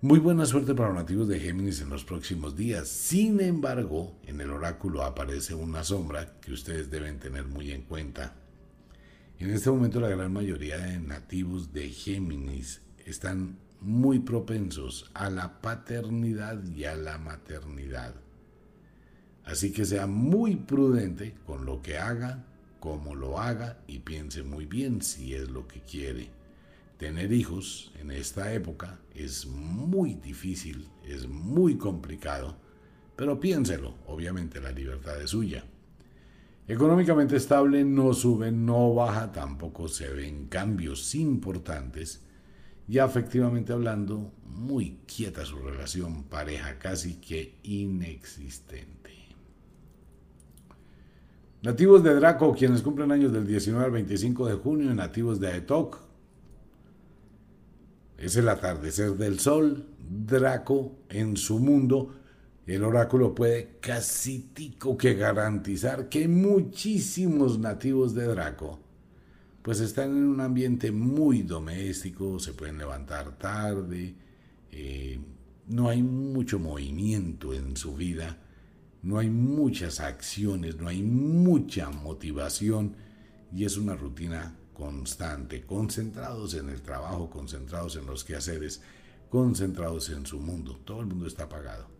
[0.00, 2.88] Muy buena suerte para los nativos de Géminis en los próximos días.
[2.88, 8.34] Sin embargo, en el oráculo aparece una sombra que ustedes deben tener muy en cuenta.
[9.38, 15.60] En este momento la gran mayoría de nativos de Géminis están muy propensos a la
[15.60, 18.14] paternidad y a la maternidad.
[19.44, 22.46] Así que sea muy prudente con lo que haga,
[22.80, 26.30] cómo lo haga y piense muy bien si es lo que quiere.
[26.96, 32.56] Tener hijos en esta época es muy difícil, es muy complicado,
[33.16, 35.62] pero piénselo, obviamente la libertad es suya.
[36.68, 42.24] Económicamente estable, no sube, no baja, tampoco se ven cambios importantes.
[42.88, 49.12] Ya efectivamente hablando, muy quieta su relación pareja, casi que inexistente.
[51.62, 56.00] Nativos de Draco, quienes cumplen años del 19 al 25 de junio, nativos de Aetok.
[58.18, 62.14] Es el atardecer del sol, Draco en su mundo
[62.66, 68.80] el oráculo puede casi tico que garantizar que muchísimos nativos de Draco
[69.62, 74.14] pues están en un ambiente muy doméstico, se pueden levantar tarde,
[74.70, 75.18] eh,
[75.66, 78.38] no hay mucho movimiento en su vida,
[79.02, 82.94] no hay muchas acciones, no hay mucha motivación
[83.52, 88.82] y es una rutina constante, concentrados en el trabajo, concentrados en los quehaceres,
[89.30, 91.95] concentrados en su mundo, todo el mundo está apagado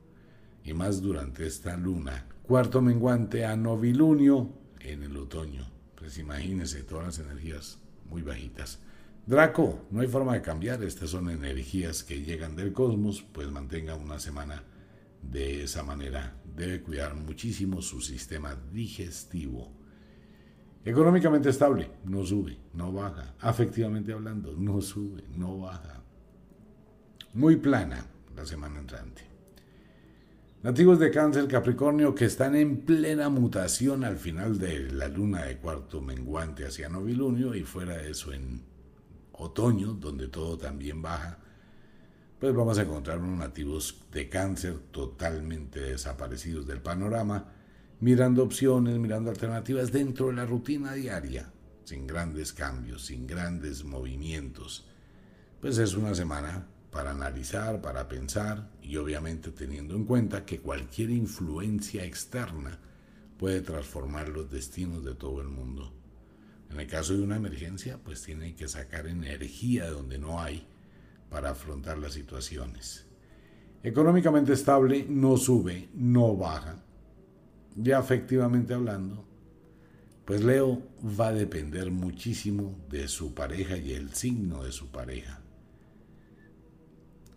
[0.66, 2.26] y más durante esta luna.
[2.42, 4.50] Cuarto menguante a novilunio
[4.80, 5.64] en el otoño.
[5.94, 7.78] Pues imagínense todas las energías
[8.10, 8.80] muy bajitas.
[9.26, 13.94] Draco, no hay forma de cambiar, estas son energías que llegan del cosmos, pues mantenga
[13.94, 14.62] una semana
[15.22, 16.36] de esa manera.
[16.56, 19.72] Debe cuidar muchísimo su sistema digestivo.
[20.84, 23.34] Económicamente estable, no sube, no baja.
[23.40, 26.02] Afectivamente hablando, no sube, no baja.
[27.34, 28.06] Muy plana
[28.36, 29.35] la semana entrante.
[30.66, 35.58] Nativos de cáncer Capricornio que están en plena mutación al final de la luna de
[35.58, 38.64] cuarto menguante hacia novilunio y fuera de eso en
[39.30, 41.38] otoño, donde todo también baja.
[42.40, 47.46] pues vamos a encontrar unos nativos de cáncer totalmente desaparecidos del panorama,
[48.00, 51.48] mirando opciones, mirando alternativas dentro de la rutina diaria,
[51.84, 54.84] sin grandes cambios, sin grandes movimientos.
[55.60, 56.66] Pues es una semana
[56.96, 62.78] para analizar, para pensar y obviamente teniendo en cuenta que cualquier influencia externa
[63.38, 65.92] puede transformar los destinos de todo el mundo.
[66.70, 70.66] En el caso de una emergencia, pues tiene que sacar energía de donde no hay
[71.28, 73.04] para afrontar las situaciones.
[73.82, 76.82] Económicamente estable no sube, no baja.
[77.76, 79.22] Ya efectivamente hablando,
[80.24, 80.80] pues Leo
[81.20, 85.35] va a depender muchísimo de su pareja y el signo de su pareja.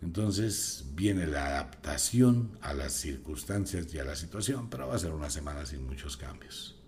[0.01, 5.11] Entonces viene la adaptación a las circunstancias y a la situación, pero va a ser
[5.11, 6.81] una semana sin muchos cambios.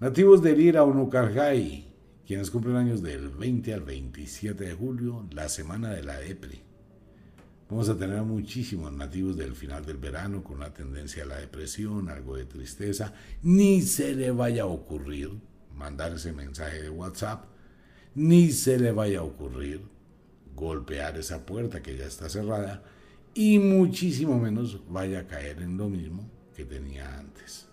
[0.00, 1.92] Nativos de Lira o Nucarjay,
[2.26, 6.62] quienes cumplen años del 20 al 27 de julio, la semana de la depre.
[7.68, 12.08] Vamos a tener muchísimos nativos del final del verano con una tendencia a la depresión,
[12.08, 13.14] algo de tristeza.
[13.42, 15.30] Ni se le vaya a ocurrir
[15.74, 17.46] mandar ese mensaje de WhatsApp,
[18.14, 19.93] ni se le vaya a ocurrir
[20.54, 22.82] golpear esa puerta que ya está cerrada
[23.34, 27.66] y muchísimo menos vaya a caer en lo mismo que tenía antes.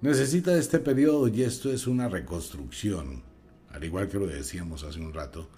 [0.00, 3.22] Necesita este periodo y esto es una reconstrucción,
[3.70, 5.48] al igual que lo decíamos hace un rato,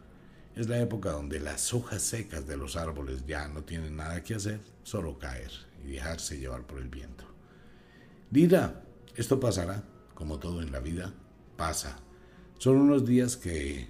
[0.55, 4.35] es la época donde las hojas secas de los árboles ya no tienen nada que
[4.35, 5.51] hacer, solo caer
[5.85, 7.25] y dejarse llevar por el viento.
[8.31, 8.83] Dida,
[9.17, 9.85] esto pasará,
[10.15, 11.13] como todo en la vida,
[11.57, 11.99] pasa.
[12.59, 13.89] Son unos días que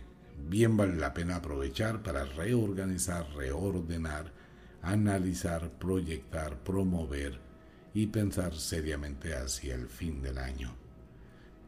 [0.48, 4.32] bien vale la pena aprovechar para reorganizar, reordenar,
[4.82, 7.38] analizar, proyectar, promover
[7.94, 10.74] y pensar seriamente hacia el fin del año.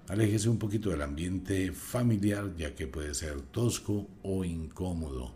[0.09, 5.35] Aléjese un poquito del ambiente familiar ya que puede ser tosco o incómodo.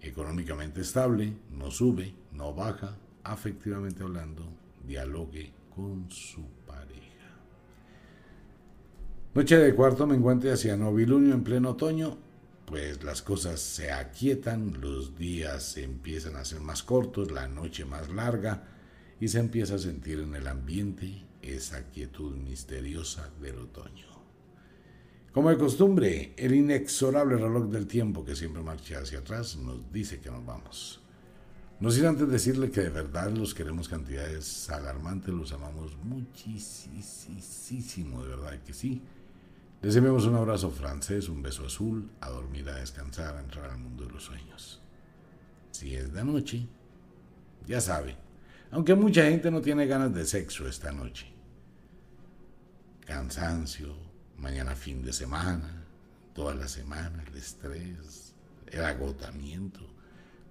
[0.00, 4.48] Económicamente estable, no sube, no baja, afectivamente hablando,
[4.86, 7.02] dialogue con su pareja.
[9.34, 12.27] Noche de cuarto me encuentre hacia novilunio en pleno otoño
[12.68, 17.86] pues las cosas se aquietan, los días se empiezan a ser más cortos, la noche
[17.86, 18.64] más larga
[19.18, 24.06] y se empieza a sentir en el ambiente esa quietud misteriosa del otoño.
[25.32, 30.20] Como de costumbre, el inexorable reloj del tiempo que siempre marcha hacia atrás nos dice
[30.20, 31.00] que nos vamos.
[31.80, 38.28] No sin antes decirle que de verdad los queremos cantidades alarmantes, los amamos muchísimo, de
[38.28, 39.00] verdad que sí.
[39.80, 43.78] Les enviamos un abrazo francés, un beso azul, a dormir, a descansar, a entrar al
[43.78, 44.82] mundo de los sueños.
[45.70, 46.66] Si es de noche,
[47.64, 48.16] ya sabe,
[48.72, 51.32] aunque mucha gente no tiene ganas de sexo esta noche.
[53.06, 53.94] Cansancio,
[54.36, 55.86] mañana fin de semana,
[56.34, 58.34] toda la semana, el estrés,
[58.66, 59.80] el agotamiento.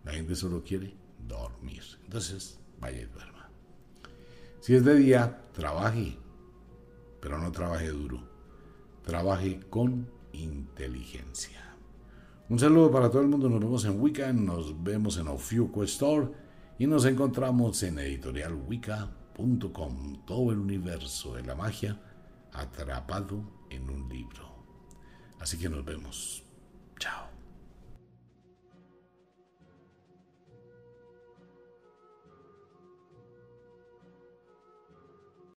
[0.05, 0.95] La gente solo quiere
[1.27, 1.83] dormir.
[2.05, 3.49] Entonces, vaya y duerma.
[4.61, 6.17] Si es de día, trabaje,
[7.19, 8.36] pero no trabaje duro
[9.07, 11.77] trabaje con inteligencia.
[12.49, 16.27] Un saludo para todo el mundo, nos vemos en Wicca, nos vemos en Ofiuco Store
[16.77, 22.01] y nos encontramos en editorialwicca.com, todo el universo de la magia
[22.51, 24.45] atrapado en un libro.
[25.39, 26.43] Así que nos vemos.